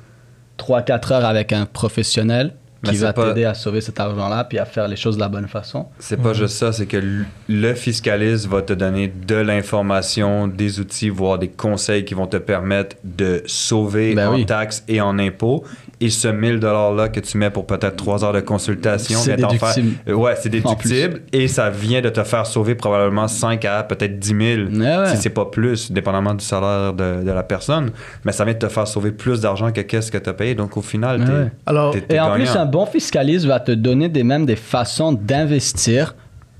3-4 0.58 1.12
heures 1.12 1.24
avec 1.24 1.52
un 1.52 1.66
professionnel 1.66 2.54
qui 2.84 2.96
c'est 2.96 3.04
va 3.04 3.12
pas- 3.12 3.28
t'aider 3.28 3.44
à 3.44 3.54
sauver 3.54 3.80
cet 3.80 3.98
argent-là 3.98 4.44
puis 4.44 4.58
à 4.58 4.64
faire 4.64 4.86
les 4.88 4.96
choses 4.96 5.16
de 5.16 5.20
la 5.20 5.28
bonne 5.28 5.48
façon. 5.48 5.86
C'est 5.98 6.16
pas 6.22 6.32
juste 6.32 6.54
ça, 6.56 6.72
c'est 6.72 6.86
que 6.86 7.02
le 7.48 7.74
fiscaliste 7.74 8.46
va 8.46 8.62
te 8.62 8.72
donner 8.72 9.08
de 9.08 9.34
l'information, 9.34 10.46
des 10.48 10.80
outils, 10.80 11.08
voire 11.08 11.38
des 11.38 11.48
conseils 11.48 12.04
qui 12.04 12.14
vont 12.14 12.26
te 12.26 12.36
permettre 12.36 12.96
de 13.04 13.42
sauver 13.46 14.14
Ben 14.14 14.28
en 14.28 14.34
oui. 14.34 14.46
taxes 14.46 14.84
et 14.88 15.00
en 15.00 15.18
impôts. 15.18 15.64
Et 16.00 16.10
ce 16.10 16.28
1000 16.28 16.60
$-là 16.60 17.08
que 17.08 17.18
tu 17.18 17.38
mets 17.38 17.50
pour 17.50 17.66
peut-être 17.66 17.96
3 17.96 18.24
heures 18.24 18.32
de 18.32 18.38
consultation, 18.40 19.18
C'est 19.18 19.34
vient 19.34 19.48
t'en 19.48 19.54
faire- 19.56 19.74
déductible. 19.74 20.02
Euh, 20.08 20.14
Ouais, 20.14 20.34
c'est 20.40 20.48
déductible. 20.48 21.22
Et 21.32 21.48
ça 21.48 21.70
vient 21.70 22.00
de 22.00 22.08
te 22.08 22.22
faire 22.22 22.46
sauver 22.46 22.76
probablement 22.76 23.26
5 23.26 23.64
à 23.64 23.82
peut-être 23.82 24.16
10 24.18 24.28
000, 24.28 24.38
Ouais, 24.70 24.96
ouais. 24.98 25.06
si 25.10 25.16
c'est 25.16 25.30
pas 25.30 25.46
plus, 25.46 25.90
dépendamment 25.90 26.34
du 26.34 26.44
salaire 26.44 26.92
de, 26.92 27.24
de 27.24 27.30
la 27.32 27.42
personne. 27.42 27.90
Mais 28.24 28.30
ça 28.30 28.44
vient 28.44 28.54
de 28.54 28.58
te 28.60 28.68
faire 28.68 28.86
sauver 28.86 29.10
plus 29.10 29.40
d'argent 29.40 29.72
que 29.72 29.80
qu'est-ce 29.80 30.12
que 30.12 30.18
tu 30.18 30.30
as 30.30 30.34
payé. 30.34 30.54
Donc 30.54 30.76
au 30.76 30.82
final, 30.82 31.24
t'es- 31.24 31.32
Ouais. 31.32 31.52
Alors, 31.66 31.92
t'es- 31.92 32.00
t'es 32.02 32.14
Et 32.14 32.20
en 32.20 32.32
plus, 32.32 32.48
un 32.54 32.66
bon 32.66 32.86
fiscaliste 32.86 33.46
va 33.46 33.58
te 33.58 33.72
donner 33.72 34.08
des, 34.08 34.22
même 34.22 34.46
des 34.46 34.54
façons 34.56 35.12
d'investir 35.12 36.14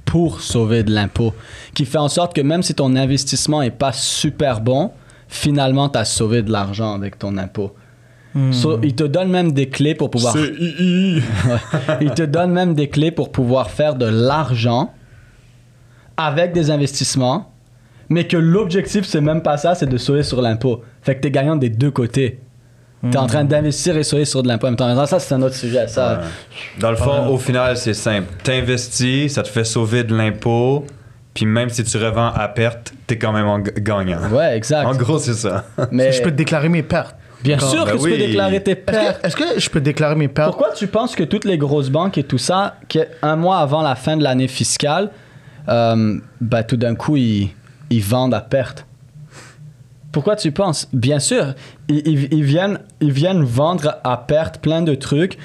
pour 0.04 0.40
sauver 0.40 0.82
de 0.82 0.90
l'impôt, 0.92 1.32
qui 1.74 1.84
fait 1.84 1.98
en 1.98 2.08
sorte 2.08 2.34
que 2.34 2.40
même 2.40 2.62
si 2.62 2.74
ton 2.74 2.96
investissement 2.96 3.60
n'est 3.60 3.70
pas 3.70 3.92
super 3.92 4.60
bon, 4.60 4.90
finalement, 5.28 5.88
tu 5.90 5.98
as 5.98 6.04
sauvé 6.06 6.42
de 6.42 6.50
l'argent 6.50 6.94
avec 6.94 7.18
ton 7.18 7.36
impôt. 7.36 7.72
So, 8.52 8.78
il 8.82 8.94
te 8.94 9.04
donne 9.04 9.30
même 9.30 9.52
des 9.52 9.68
clés 9.68 9.94
pour 9.94 10.10
pouvoir... 10.10 10.36
Il 12.00 12.10
te 12.14 12.22
donne 12.22 12.52
même 12.52 12.74
des 12.74 12.88
clés 12.88 13.10
pour 13.10 13.32
pouvoir 13.32 13.70
faire 13.70 13.94
de 13.94 14.06
l'argent 14.06 14.92
avec 16.16 16.52
des 16.52 16.70
investissements, 16.70 17.50
mais 18.08 18.26
que 18.26 18.36
l'objectif, 18.36 19.04
c'est 19.06 19.20
même 19.20 19.42
pas 19.42 19.56
ça, 19.56 19.74
c'est 19.74 19.86
de 19.86 19.96
sauver 19.96 20.22
sur 20.22 20.40
l'impôt. 20.42 20.82
Fait 21.02 21.16
que 21.16 21.20
tu 21.22 21.28
es 21.28 21.30
gagnant 21.30 21.56
des 21.56 21.70
deux 21.70 21.90
côtés. 21.90 22.40
Tu 23.02 23.10
es 23.10 23.16
en 23.16 23.26
train 23.26 23.44
d'investir 23.44 23.96
et 23.96 24.02
sauver 24.02 24.24
sur 24.24 24.42
de 24.42 24.48
l'impôt 24.48 24.66
en 24.66 24.70
même 24.70 24.76
temps. 24.76 25.06
Ça, 25.06 25.20
c'est 25.20 25.34
un 25.34 25.42
autre 25.42 25.54
sujet. 25.54 25.86
Ça, 25.88 26.18
Ouais. 26.18 26.24
Dans 26.80 26.90
le 26.90 26.96
fond, 26.96 27.28
au 27.28 27.38
final, 27.38 27.76
c'est 27.76 27.94
simple. 27.94 28.26
T'investis, 28.42 29.32
ça 29.32 29.42
te 29.42 29.48
fait 29.48 29.64
sauver 29.64 30.02
de 30.04 30.16
l'impôt, 30.16 30.84
puis 31.32 31.46
même 31.46 31.70
si 31.70 31.84
tu 31.84 31.96
revends 31.96 32.32
à 32.34 32.48
perte, 32.48 32.92
t'es 33.06 33.16
quand 33.16 33.32
même 33.32 33.46
en 33.46 33.60
gagnant. 33.60 34.28
Ouais, 34.32 34.56
exact. 34.56 34.84
En 34.86 34.94
gros, 34.94 35.18
c'est 35.18 35.34
ça. 35.34 35.64
Mais 35.92 36.10
je 36.12 36.20
peux 36.22 36.32
déclarer 36.32 36.68
mes 36.68 36.82
pertes. 36.82 37.14
Bien 37.42 37.58
sûr 37.58 37.84
Ben 37.84 37.92
que 37.92 37.96
tu 37.98 38.02
oui. 38.04 38.10
peux 38.12 38.16
déclarer 38.18 38.62
tes 38.62 38.70
Est-ce 38.72 38.80
pertes. 38.82 39.20
que, 39.22 39.26
est-ce 39.26 39.36
que 39.36 39.60
je 39.60 39.70
peux 39.70 39.80
déclarer 39.80 40.14
mes 40.14 40.28
pertes? 40.28 40.48
Pourquoi 40.50 40.72
tu 40.72 40.86
penses 40.86 41.14
que 41.14 41.24
toutes 41.24 41.44
les 41.44 41.58
grosses 41.58 41.90
banques 41.90 42.18
et 42.18 42.24
tout 42.24 42.38
ça, 42.38 42.76
qu'un 42.88 43.36
mois 43.36 43.58
avant 43.58 43.82
la 43.82 43.94
fin 43.94 44.16
de 44.16 44.22
l'année 44.22 44.48
fiscale, 44.48 45.10
euh, 45.68 46.18
bah, 46.40 46.62
tout 46.62 46.76
d'un 46.76 46.94
coup, 46.94 47.16
ils, 47.16 47.50
ils 47.90 48.02
vendent 48.02 48.34
à 48.34 48.40
perte? 48.40 48.86
Pourquoi 50.12 50.36
tu 50.36 50.52
penses? 50.52 50.88
Bien 50.92 51.18
sûr, 51.18 51.54
ils, 51.88 52.02
ils- 52.06 52.28
ils 52.32 52.42
viennent, 52.44 52.78
ils 53.00 53.12
viennent 53.12 53.42
vendre 53.44 53.96
à 54.04 54.16
perte 54.16 54.58
plein 54.58 54.80
de 54.82 54.94
trucs 54.94 55.36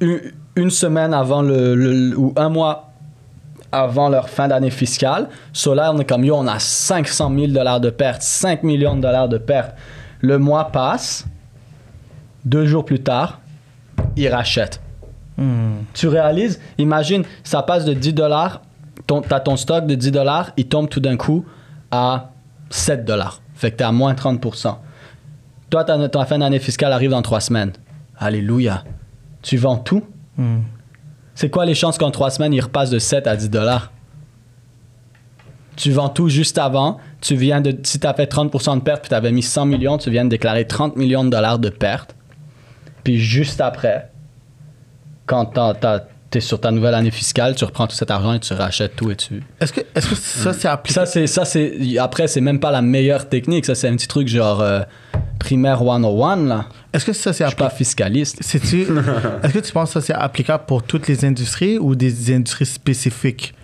une, 0.00 0.20
une 0.56 0.70
semaine 0.70 1.12
avant 1.12 1.42
le, 1.42 1.74
le- 1.74 2.16
ou 2.18 2.32
un 2.36 2.48
mois 2.48 2.90
avant 3.72 4.08
leur 4.08 4.30
fin 4.30 4.48
d'année 4.48 4.70
fiscale. 4.70 5.28
Solaire, 5.52 5.92
on 5.94 5.98
est 6.00 6.04
comme 6.06 6.24
yo, 6.24 6.34
on 6.34 6.46
a 6.46 6.58
500 6.58 7.30
000 7.34 7.46
dollars 7.48 7.80
de 7.80 7.90
pertes, 7.90 8.22
5 8.22 8.62
millions 8.62 8.96
de 8.96 9.02
dollars 9.02 9.28
de 9.28 9.36
pertes. 9.38 9.74
Le 10.22 10.38
mois 10.38 10.70
passe, 10.72 11.26
deux 12.46 12.64
jours 12.64 12.84
plus 12.84 13.00
tard, 13.00 13.40
ils 14.16 14.28
rachètent. 14.28 14.80
Hmm. 15.36 15.82
Tu 15.92 16.08
réalises, 16.08 16.60
imagine, 16.78 17.24
ça 17.44 17.62
passe 17.62 17.84
de 17.84 17.92
10 17.92 18.14
dollars, 18.14 18.62
tu 19.06 19.14
as 19.30 19.40
ton 19.40 19.56
stock 19.56 19.86
de 19.86 19.94
10 19.94 20.12
dollars, 20.12 20.52
il 20.56 20.66
tombe 20.66 20.88
tout 20.88 21.00
d'un 21.00 21.18
coup 21.18 21.44
à 21.90 22.30
7 22.70 23.04
dollars. 23.04 23.42
Fait 23.54 23.70
que 23.70 23.76
tu 23.76 23.82
es 23.82 23.86
à 23.86 23.92
moins 23.92 24.14
30%. 24.14 24.76
Toi, 25.68 25.84
ta, 25.84 26.08
ta 26.08 26.24
fin 26.24 26.38
d'année 26.38 26.58
fiscale 26.58 26.92
arrive 26.92 27.10
dans 27.10 27.22
3 27.22 27.40
semaines. 27.40 27.72
Alléluia. 28.18 28.84
Tu 29.42 29.56
vends 29.56 29.76
tout? 29.76 30.04
Hmm. 30.38 30.60
C'est 31.34 31.50
quoi 31.50 31.66
les 31.66 31.74
chances 31.74 31.98
qu'en 31.98 32.10
3 32.10 32.30
semaines, 32.30 32.54
il 32.54 32.60
repasse 32.60 32.90
de 32.90 32.98
7 32.98 33.26
à 33.26 33.36
10 33.36 33.50
dollars? 33.50 33.92
Tu 35.74 35.90
vends 35.90 36.08
tout 36.08 36.30
juste 36.30 36.56
avant. 36.56 36.98
Tu 37.20 37.34
viens 37.34 37.60
de, 37.60 37.78
si 37.82 38.00
tu 38.00 38.06
as 38.06 38.14
fait 38.14 38.32
30% 38.32 38.76
de 38.76 38.80
perte 38.80 39.02
puis 39.02 39.10
tu 39.10 39.14
avais 39.14 39.32
mis 39.32 39.42
100 39.42 39.66
millions, 39.66 39.98
tu 39.98 40.10
viens 40.10 40.24
de 40.24 40.30
déclarer 40.30 40.66
30 40.66 40.96
millions 40.96 41.24
de 41.24 41.30
dollars 41.30 41.58
de 41.58 41.68
perte. 41.68 42.15
Puis 43.06 43.20
juste 43.20 43.60
après, 43.60 44.10
quand 45.26 45.52
tu 46.32 46.38
es 46.38 46.40
sur 46.40 46.60
ta 46.60 46.72
nouvelle 46.72 46.94
année 46.94 47.12
fiscale, 47.12 47.54
tu 47.54 47.64
reprends 47.64 47.86
tout 47.86 47.94
cet 47.94 48.10
argent 48.10 48.32
et 48.32 48.40
tu 48.40 48.52
rachètes 48.52 48.96
tout 48.96 49.12
et 49.12 49.14
tu. 49.14 49.44
Est-ce 49.60 49.72
que, 49.72 49.82
est-ce 49.94 50.08
que 50.08 50.16
ça, 50.16 50.52
c'est 50.52 50.66
appliqué? 50.66 50.94
Ça, 50.94 51.06
c'est, 51.06 51.28
ça, 51.28 51.44
c'est, 51.44 51.98
après, 51.98 52.26
c'est 52.26 52.40
même 52.40 52.58
pas 52.58 52.72
la 52.72 52.82
meilleure 52.82 53.28
technique. 53.28 53.64
Ça, 53.64 53.76
c'est 53.76 53.86
un 53.86 53.94
petit 53.94 54.08
truc 54.08 54.26
genre 54.26 54.60
euh, 54.60 54.80
primaire 55.38 55.78
101, 55.78 56.46
là. 56.46 56.66
Est-ce 56.92 57.04
que 57.04 57.12
ça, 57.12 57.32
c'est 57.32 57.44
Je 57.44 57.50
suis 57.50 57.56
pas 57.56 57.70
fiscaliste. 57.70 58.40
Est-ce 58.42 59.52
que 59.52 59.60
tu 59.60 59.72
penses 59.72 59.90
que 59.90 60.00
ça, 60.00 60.06
c'est 60.08 60.12
applicable 60.12 60.64
pour 60.66 60.82
toutes 60.82 61.06
les 61.06 61.24
industries 61.24 61.78
ou 61.78 61.94
des 61.94 62.34
industries 62.34 62.66
spécifiques? 62.66 63.54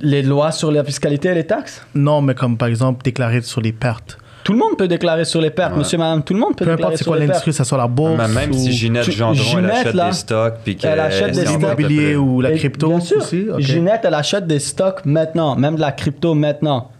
Les 0.00 0.22
lois 0.22 0.50
sur 0.50 0.72
la 0.72 0.82
fiscalité 0.82 1.28
et 1.28 1.34
les 1.34 1.46
taxes? 1.46 1.86
Non, 1.94 2.20
mais 2.20 2.34
comme 2.34 2.58
par 2.58 2.66
exemple 2.66 3.04
déclarer 3.04 3.42
sur 3.42 3.60
les 3.60 3.72
pertes. 3.72 4.18
Tout 4.44 4.52
le 4.52 4.58
monde 4.58 4.76
peut 4.76 4.88
déclarer 4.88 5.24
sur 5.24 5.40
les 5.40 5.50
pertes, 5.50 5.72
Ouais. 5.72 5.78
monsieur, 5.78 5.98
madame, 5.98 6.22
tout 6.24 6.34
le 6.34 6.40
monde 6.40 6.56
peut 6.56 6.64
Peu 6.64 6.70
déclarer 6.72 6.82
importe 6.82 6.96
c'est 6.98 7.04
sur 7.04 7.12
quoi 7.12 7.16
les 7.20 7.26
pertes. 7.26 7.34
l'industrie, 7.46 7.52
ça 7.52 7.64
soit 7.64 7.78
la 7.78 7.86
bourse 7.86 8.16
Mais 8.18 8.28
même 8.28 8.50
ou 8.50 8.54
si 8.54 8.72
Ginette 8.72 9.10
Gendron, 9.10 9.34
elle 9.38 9.44
Ginette, 9.44 9.70
achète 9.72 9.94
là, 9.94 10.06
des 10.08 10.12
stocks, 10.16 10.54
puis 10.64 10.76
qu'elle 10.76 10.92
elle 10.94 11.00
achète 11.00 11.32
des 11.32 11.44
peu 11.44 11.50
l'immobilier 11.50 12.16
ou 12.16 12.40
la 12.40 12.50
crypto 12.52 12.88
bien 12.88 13.00
sûr, 13.00 13.18
aussi. 13.18 13.46
Ginette, 13.58 14.00
elle 14.04 14.14
achète 14.14 14.46
des 14.46 14.58
stocks 14.58 15.04
maintenant, 15.04 15.54
même 15.56 15.76
de 15.76 15.80
la 15.80 15.92
crypto 15.92 16.34
maintenant. 16.34 16.90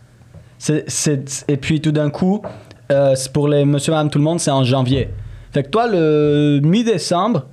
C'est, 0.58 0.84
c'est- 0.88 1.44
et 1.48 1.56
puis 1.56 1.80
tout 1.80 1.90
d'un 1.90 2.10
coup, 2.10 2.42
euh, 2.92 3.14
c'est 3.16 3.32
pour 3.32 3.48
les 3.48 3.64
monsieur, 3.64 3.90
madame, 3.92 4.08
tout 4.10 4.18
le 4.18 4.24
monde, 4.24 4.38
c'est 4.38 4.50
en 4.52 4.62
janvier. 4.62 5.10
Fait 5.52 5.64
que 5.64 5.68
toi, 5.68 5.88
le 5.90 6.60
mi-décembre, 6.62 7.46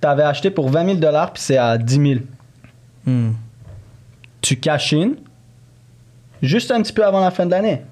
t'avais 0.00 0.22
acheté 0.22 0.50
pour 0.50 0.68
20 0.68 0.84
000 0.84 0.96
dollars, 0.98 1.32
puis 1.32 1.42
c'est 1.42 1.56
à 1.56 1.78
10 1.78 1.94
000. 1.96 2.20
Hmm. 3.06 3.30
Tu 4.42 4.56
cash 4.56 4.92
in 4.92 5.12
juste 6.42 6.70
un 6.70 6.82
petit 6.82 6.92
peu 6.92 7.04
avant 7.04 7.20
la 7.20 7.30
fin 7.30 7.46
de 7.46 7.50
l'année. 7.50 7.82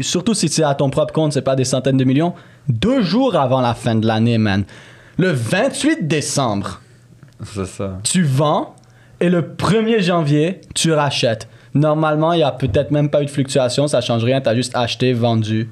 Surtout 0.00 0.34
si 0.34 0.48
c'est 0.48 0.62
à 0.64 0.74
ton 0.74 0.90
propre 0.90 1.12
compte, 1.14 1.32
c'est 1.32 1.42
pas 1.42 1.56
des 1.56 1.64
centaines 1.64 1.96
de 1.96 2.04
millions. 2.04 2.34
Deux 2.68 3.02
jours 3.02 3.36
avant 3.36 3.60
la 3.60 3.74
fin 3.74 3.94
de 3.94 4.06
l'année, 4.06 4.38
man. 4.38 4.64
Le 5.18 5.30
28 5.30 6.06
décembre, 6.06 6.80
C'est 7.42 7.66
ça. 7.66 7.98
tu 8.04 8.22
vends 8.22 8.74
et 9.20 9.28
le 9.30 9.42
1er 9.42 10.00
janvier, 10.02 10.60
tu 10.74 10.92
rachètes. 10.92 11.48
Normalement, 11.74 12.32
il 12.34 12.40
y 12.40 12.42
a 12.42 12.50
peut-être 12.52 12.90
même 12.90 13.08
pas 13.08 13.22
eu 13.22 13.26
de 13.26 13.30
fluctuation, 13.30 13.88
ça 13.88 14.00
change 14.02 14.24
rien, 14.24 14.40
tu 14.40 14.48
as 14.48 14.54
juste 14.54 14.76
acheté, 14.76 15.12
vendu. 15.14 15.68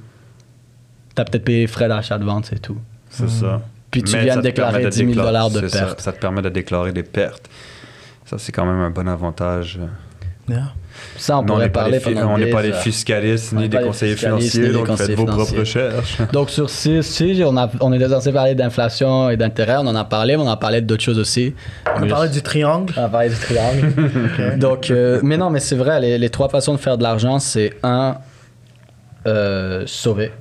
Tu 1.15 1.21
as 1.21 1.25
peut-être 1.25 1.45
payé 1.45 1.61
les 1.61 1.67
frais 1.67 1.89
d'achat 1.89 2.17
de 2.19 2.25
vente, 2.25 2.47
c'est 2.47 2.61
tout. 2.61 2.79
C'est 3.11 3.29
ça. 3.29 3.61
Puis 3.91 4.03
tu 4.03 4.15
Mais 4.17 4.23
viens 4.25 4.37
de 4.37 4.43
déclarer 4.43 4.87
10 4.89 4.97
000 4.97 5.09
déclarer- 5.11 5.27
dollars 5.27 5.51
de 5.51 5.61
c'est 5.61 5.69
ça. 5.69 5.85
perte. 5.87 6.01
Ça, 6.01 6.13
te 6.13 6.21
permet 6.21 6.43
de 6.43 6.49
déclarer 6.49 6.93
des 6.93 7.03
pertes. 7.03 7.51
Ça, 8.25 8.39
c'est 8.39 8.53
quand 8.53 8.65
même 8.65 8.79
un 8.81 8.91
bon 8.91 9.09
avantage. 9.09 9.79
Ça, 11.17 11.39
on 11.39 11.45
pas 11.45 11.69
parler 11.69 11.99
des 11.99 12.17
on 12.23 12.37
n'est 12.39 12.47
pas 12.51 12.63
des 12.63 12.73
fiscalistes 12.73 13.53
ni 13.53 13.69
des 13.69 13.79
conseillers 13.81 14.17
financiers, 14.17 14.69
donc 14.71 14.91
faites 14.97 15.13
vos 15.13 15.25
propres 15.25 15.59
recherches. 15.61 16.19
Donc 16.33 16.51
sur 16.51 16.69
si, 16.69 17.03
si 17.03 17.43
on, 17.47 17.57
a, 17.57 17.71
on 17.81 17.93
est 17.93 18.09
censé 18.09 18.33
parler 18.33 18.55
d'inflation 18.55 19.31
et 19.31 19.37
d'intérêt, 19.37 19.77
on 19.79 19.87
en 19.87 19.95
a 19.97 20.05
parlé, 20.05 20.37
mais 20.37 20.43
on 20.43 20.49
a 20.51 20.57
parlé 20.57 20.81
d'autres 20.81 21.03
choses 21.03 21.19
aussi. 21.19 21.55
On 21.97 22.07
parlait 22.07 22.29
du 22.29 22.43
triangle. 22.43 22.93
On 22.97 23.05
a 23.05 23.09
parlé 23.09 23.29
du 23.31 23.37
triangle. 23.37 23.93
Donc, 24.59 24.91
euh, 24.91 25.21
mais 25.23 25.37
non, 25.39 25.49
mais 25.51 25.61
c'est 25.61 25.77
vrai, 25.77 26.01
les, 26.01 26.19
les 26.19 26.31
trois 26.31 26.49
façons 26.49 26.73
de 26.75 26.79
faire 26.79 26.99
de 26.99 27.03
l'argent, 27.03 27.39
c'est 27.39 27.75
un, 27.83 28.17
euh, 29.27 29.85
sauver. 29.87 30.33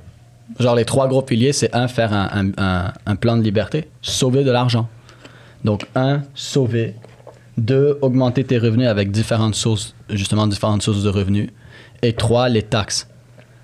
Genre, 0.58 0.74
les 0.74 0.84
trois 0.84 1.08
gros 1.08 1.22
piliers, 1.22 1.52
c'est 1.52 1.74
un, 1.74 1.88
faire 1.88 2.12
un, 2.12 2.28
un- 2.58 2.62
un- 2.62 2.92
un 3.06 3.16
plan 3.16 3.36
de 3.36 3.42
liberté, 3.42 3.88
sauver 4.02 4.44
de 4.44 4.50
l'argent. 4.50 4.88
Donc, 5.64 5.86
un, 5.94 6.22
sauver. 6.34 6.94
Deux, 7.58 7.98
augmenter 8.00 8.44
tes 8.44 8.58
revenus 8.58 8.88
avec 8.88 9.10
différentes 9.10 9.54
sources, 9.54 9.94
justement, 10.08 10.46
différentes 10.46 10.82
sources 10.82 11.02
de 11.02 11.10
revenus. 11.10 11.50
Et 12.02 12.12
trois, 12.14 12.48
les 12.48 12.62
taxes. 12.62 13.08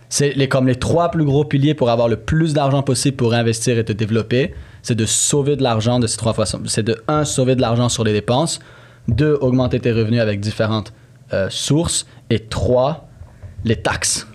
C'est 0.08 0.34
les, 0.34 0.48
comme 0.48 0.66
les 0.66 0.76
trois 0.76 1.10
plus 1.10 1.24
gros 1.24 1.44
piliers 1.44 1.74
pour 1.74 1.90
avoir 1.90 2.08
le 2.08 2.16
plus 2.16 2.54
d'argent 2.54 2.82
possible 2.82 3.16
pour 3.16 3.34
investir 3.34 3.78
et 3.78 3.84
te 3.84 3.92
développer. 3.92 4.54
C'est 4.82 4.94
de 4.94 5.06
sauver 5.06 5.56
de 5.56 5.62
l'argent 5.62 5.98
de 5.98 6.06
ces 6.06 6.16
trois 6.16 6.34
façons. 6.34 6.60
C'est 6.66 6.84
de, 6.84 6.96
un, 7.08 7.24
sauver 7.24 7.56
de 7.56 7.60
l'argent 7.60 7.88
sur 7.88 8.04
les 8.04 8.12
dépenses. 8.12 8.60
Deux, 9.08 9.36
augmenter 9.40 9.80
tes 9.80 9.92
revenus 9.92 10.20
avec 10.20 10.40
différentes 10.40 10.92
euh, 11.32 11.48
sources. 11.50 12.06
Et 12.30 12.40
trois, 12.40 13.08
les 13.64 13.76
taxes. 13.76 14.26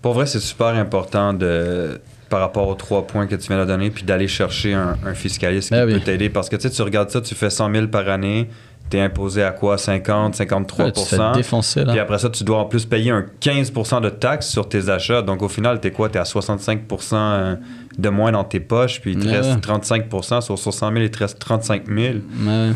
Pour 0.00 0.14
vrai, 0.14 0.26
c'est 0.26 0.40
super 0.40 0.68
important 0.68 1.34
de 1.34 2.00
par 2.30 2.40
rapport 2.40 2.68
aux 2.68 2.74
trois 2.76 3.06
points 3.06 3.26
que 3.26 3.34
tu 3.34 3.48
viens 3.48 3.60
de 3.60 3.64
donner, 3.64 3.90
puis 3.90 4.04
d'aller 4.04 4.28
chercher 4.28 4.72
un, 4.72 4.96
un 5.04 5.14
fiscaliste 5.14 5.70
qui 5.70 5.74
Ben 5.74 5.86
peut 5.86 5.94
oui. 5.94 6.00
t'aider. 6.00 6.30
Parce 6.30 6.48
que 6.48 6.54
tu 6.54 6.62
sais, 6.62 6.70
tu 6.70 6.80
regardes 6.82 7.10
ça, 7.10 7.20
tu 7.20 7.34
fais 7.34 7.50
100 7.50 7.72
000 7.74 7.86
par 7.88 8.08
année, 8.08 8.48
tu 8.90 8.96
es 8.96 9.00
imposé 9.00 9.42
à 9.42 9.50
quoi? 9.52 9.78
50, 9.78 10.34
53 10.34 10.84
Ouais, 10.86 10.92
tu 10.92 11.00
te 11.02 11.06
fais 11.08 11.32
défoncer, 11.34 11.84
là. 11.84 11.92
Puis 11.92 12.00
après 12.00 12.18
ça, 12.18 12.28
tu 12.28 12.44
dois 12.44 12.58
en 12.58 12.64
plus 12.64 12.84
payer 12.86 13.10
un 13.10 13.24
15 13.40 13.72
de 14.02 14.08
taxes 14.10 14.48
sur 14.48 14.68
tes 14.68 14.88
achats. 14.88 15.22
Donc 15.22 15.42
au 15.42 15.48
final, 15.48 15.80
tu 15.80 15.88
es 15.88 15.90
quoi 15.92 16.08
Tu 16.08 16.16
es 16.18 16.20
à 16.20 16.24
65 16.24 16.82
euh, 17.14 17.56
de 17.98 18.08
moins 18.08 18.32
dans 18.32 18.44
tes 18.44 18.60
poches, 18.60 19.00
puis 19.00 19.12
il 19.12 19.18
te 19.18 19.26
Ouais. 19.28 19.38
reste 19.40 19.60
35 19.60 20.08
sur 20.40 20.58
100 20.58 20.88
000, 20.92 21.00
il 21.02 21.10
te 21.10 21.18
reste 21.18 21.38
35 21.38 21.84
000. 21.86 22.14
Ouais. 22.44 22.70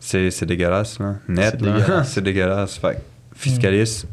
C'est 0.00 0.30
c'est 0.30 0.46
dégueulasse, 0.46 0.98
là. 0.98 1.14
Net, 1.28 1.56
C'est 1.58 1.64
là. 1.66 1.72
dégueulasse. 1.72 2.08
c'est 2.12 2.20
dégueulasse. 2.22 2.76
Fait 2.78 2.94
que 2.94 3.00
fiscaliste, 3.38 4.06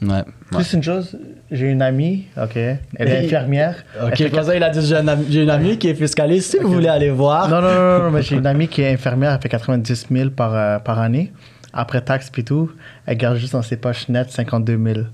Ouais. 0.00 0.24
Juste 0.58 0.72
une 0.72 0.82
chose, 0.82 1.16
j'ai 1.52 1.66
une 1.68 1.82
amie, 1.82 2.24
ok, 2.42 2.56
elle 2.56 2.78
est 3.08 3.24
infirmière. 3.26 3.76
Ok, 4.02 4.08
Elle 4.12 4.16
fait 4.16 4.30
comme 4.30 4.42
ça, 4.44 4.56
il 4.56 4.62
a 4.62 4.70
dit 4.70 4.80
j'ai 5.28 5.42
une 5.42 5.50
amie 5.50 5.78
qui 5.78 5.88
est 5.88 5.94
fiscaliste. 5.94 6.50
Si 6.50 6.58
vous 6.58 6.72
voulez 6.72 6.88
aller 6.88 7.10
voir. 7.10 7.48
Non, 7.48 7.60
non, 7.60 7.72
non, 7.74 7.98
non, 8.04 8.10
mais 8.10 8.22
j'ai 8.22 8.36
une 8.36 8.46
amie 8.54 8.68
qui 8.68 8.82
est 8.82 8.92
infirmière, 8.92 9.32
elle 9.32 9.40
fait 9.40 9.48
90 9.48 10.06
000 10.10 10.30
par, 10.30 10.54
euh, 10.54 10.78
par 10.78 10.98
année. 10.98 11.32
Après 11.72 12.00
taxes 12.00 12.28
puis 12.30 12.44
tout, 12.44 12.70
elle 13.06 13.16
garde 13.16 13.36
juste 13.36 13.52
dans 13.52 13.62
ses 13.62 13.76
poches 13.76 14.08
nettes 14.08 14.30
52 14.30 14.78
000. 14.94 15.06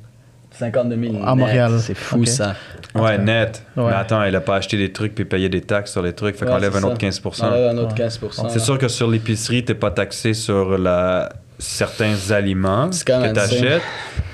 52 0.50 0.96
000 1.12 1.16
À 1.24 1.30
net, 1.30 1.36
Montréal. 1.36 1.72
C'est 1.78 1.94
fou, 1.94 2.24
ça. 2.24 2.54
Ouais, 2.94 3.18
net. 3.18 3.62
Ouais. 3.76 3.84
Mais 3.86 3.92
attends, 3.92 4.24
il 4.24 4.34
a 4.34 4.40
pas 4.40 4.56
acheté 4.56 4.76
des 4.76 4.90
trucs 4.92 5.14
puis 5.14 5.24
payé 5.24 5.48
des 5.48 5.60
taxes 5.60 5.92
sur 5.92 6.02
les 6.02 6.14
trucs. 6.14 6.36
Fait 6.36 6.46
Ouais, 6.46 6.50
qu'on 6.50 6.56
enlève 6.56 6.72
c'est 6.72 6.78
un 6.78 6.80
ça. 6.80 6.86
autre 6.88 6.98
15 6.98 7.22
On 7.24 7.44
enlève 7.44 7.66
un 7.68 7.76
autre 7.78 7.90
Ouais. 7.90 7.94
15 7.96 8.20
C'est 8.48 8.58
sûr 8.58 8.78
que 8.78 8.88
sur 8.88 9.08
l'épicerie, 9.10 9.64
t'es 9.64 9.74
pas 9.74 9.90
taxé 9.92 10.34
sur 10.34 10.78
la... 10.78 11.28
certains 11.58 12.14
aliments 12.30 12.88
que 12.90 13.12
même 13.12 13.32
tu 13.34 13.38
insane. 13.40 13.58
achètes, 13.58 13.82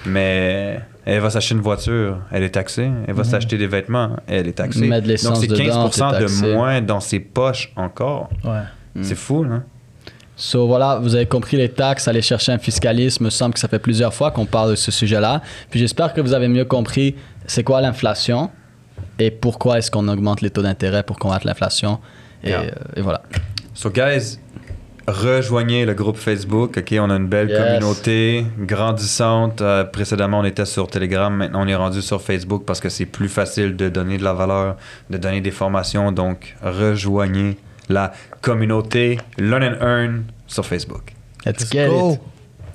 mais 0.06 0.80
elle 1.06 1.20
va 1.20 1.30
s'acheter 1.30 1.54
une 1.54 1.60
voiture, 1.60 2.18
elle 2.30 2.42
est 2.42 2.50
taxée. 2.50 2.90
Elle 3.06 3.14
va 3.14 3.24
s'acheter 3.24 3.58
des 3.58 3.66
vêtements, 3.66 4.16
elle 4.26 4.46
est 4.48 4.52
taxée. 4.52 4.88
De 4.88 5.06
l'essence 5.08 5.40
Donc 5.40 5.42
c'est 5.42 5.46
dedans, 5.64 5.88
15 5.90 5.90
t'es 6.12 6.18
taxé. 6.18 6.46
de 6.46 6.52
moins 6.54 6.80
dans 6.80 7.00
ses 7.00 7.20
poches 7.20 7.72
encore. 7.76 8.30
Ouais. 8.44 8.60
C'est 9.02 9.14
fou, 9.16 9.44
là. 9.44 9.62
So 10.36 10.66
voilà, 10.66 10.98
vous 11.00 11.14
avez 11.14 11.26
compris 11.26 11.56
les 11.56 11.68
taxes, 11.68 12.08
aller 12.08 12.22
chercher 12.22 12.50
un 12.52 12.58
fiscaliste. 12.58 13.20
Me 13.20 13.30
semble 13.30 13.54
que 13.54 13.60
ça 13.60 13.68
fait 13.68 13.78
plusieurs 13.78 14.12
fois 14.12 14.32
qu'on 14.32 14.46
parle 14.46 14.70
de 14.70 14.74
ce 14.74 14.90
sujet-là. 14.90 15.42
Puis 15.70 15.78
j'espère 15.78 16.12
que 16.12 16.20
vous 16.20 16.32
avez 16.32 16.48
mieux 16.48 16.64
compris 16.64 17.14
c'est 17.46 17.62
quoi 17.62 17.80
l'inflation 17.80 18.50
et 19.20 19.30
pourquoi 19.30 19.78
est-ce 19.78 19.90
qu'on 19.92 20.08
augmente 20.08 20.40
les 20.40 20.50
taux 20.50 20.62
d'intérêt 20.62 21.04
pour 21.04 21.18
combattre 21.20 21.46
l'inflation. 21.46 22.00
Et, 22.42 22.50
Yeah. 22.50 22.60
euh, 22.62 22.70
et 22.96 23.00
voilà. 23.00 23.22
So, 23.74 23.90
guys, 23.90 24.38
rejoignez 25.06 25.84
le 25.84 25.94
groupe 25.94 26.16
Facebook. 26.16 26.78
OK, 26.78 26.94
on 26.98 27.10
a 27.10 27.16
une 27.16 27.26
belle 27.26 27.48
Yes. 27.50 27.58
communauté 27.58 28.46
grandissante. 28.58 29.60
Euh, 29.60 29.84
précédemment, 29.84 30.40
on 30.40 30.44
était 30.44 30.64
sur 30.64 30.88
Telegram. 30.88 31.34
Maintenant, 31.34 31.62
on 31.64 31.68
est 31.68 31.74
rendu 31.74 32.02
sur 32.02 32.20
Facebook 32.22 32.64
parce 32.66 32.80
que 32.80 32.88
c'est 32.88 33.06
plus 33.06 33.28
facile 33.28 33.76
de 33.76 33.88
donner 33.88 34.18
de 34.18 34.24
la 34.24 34.32
valeur, 34.32 34.76
de 35.10 35.18
donner 35.18 35.40
des 35.40 35.50
formations. 35.50 36.12
Donc, 36.12 36.56
rejoignez 36.62 37.56
la 37.88 38.12
communauté 38.40 39.18
Learn 39.38 39.62
and 39.62 39.76
Earn 39.84 40.24
sur 40.46 40.64
Facebook. 40.64 41.12
Let's 41.44 41.60
Let's 41.60 41.70
get 41.72 41.88
go. 41.88 42.12
it. 42.14 42.20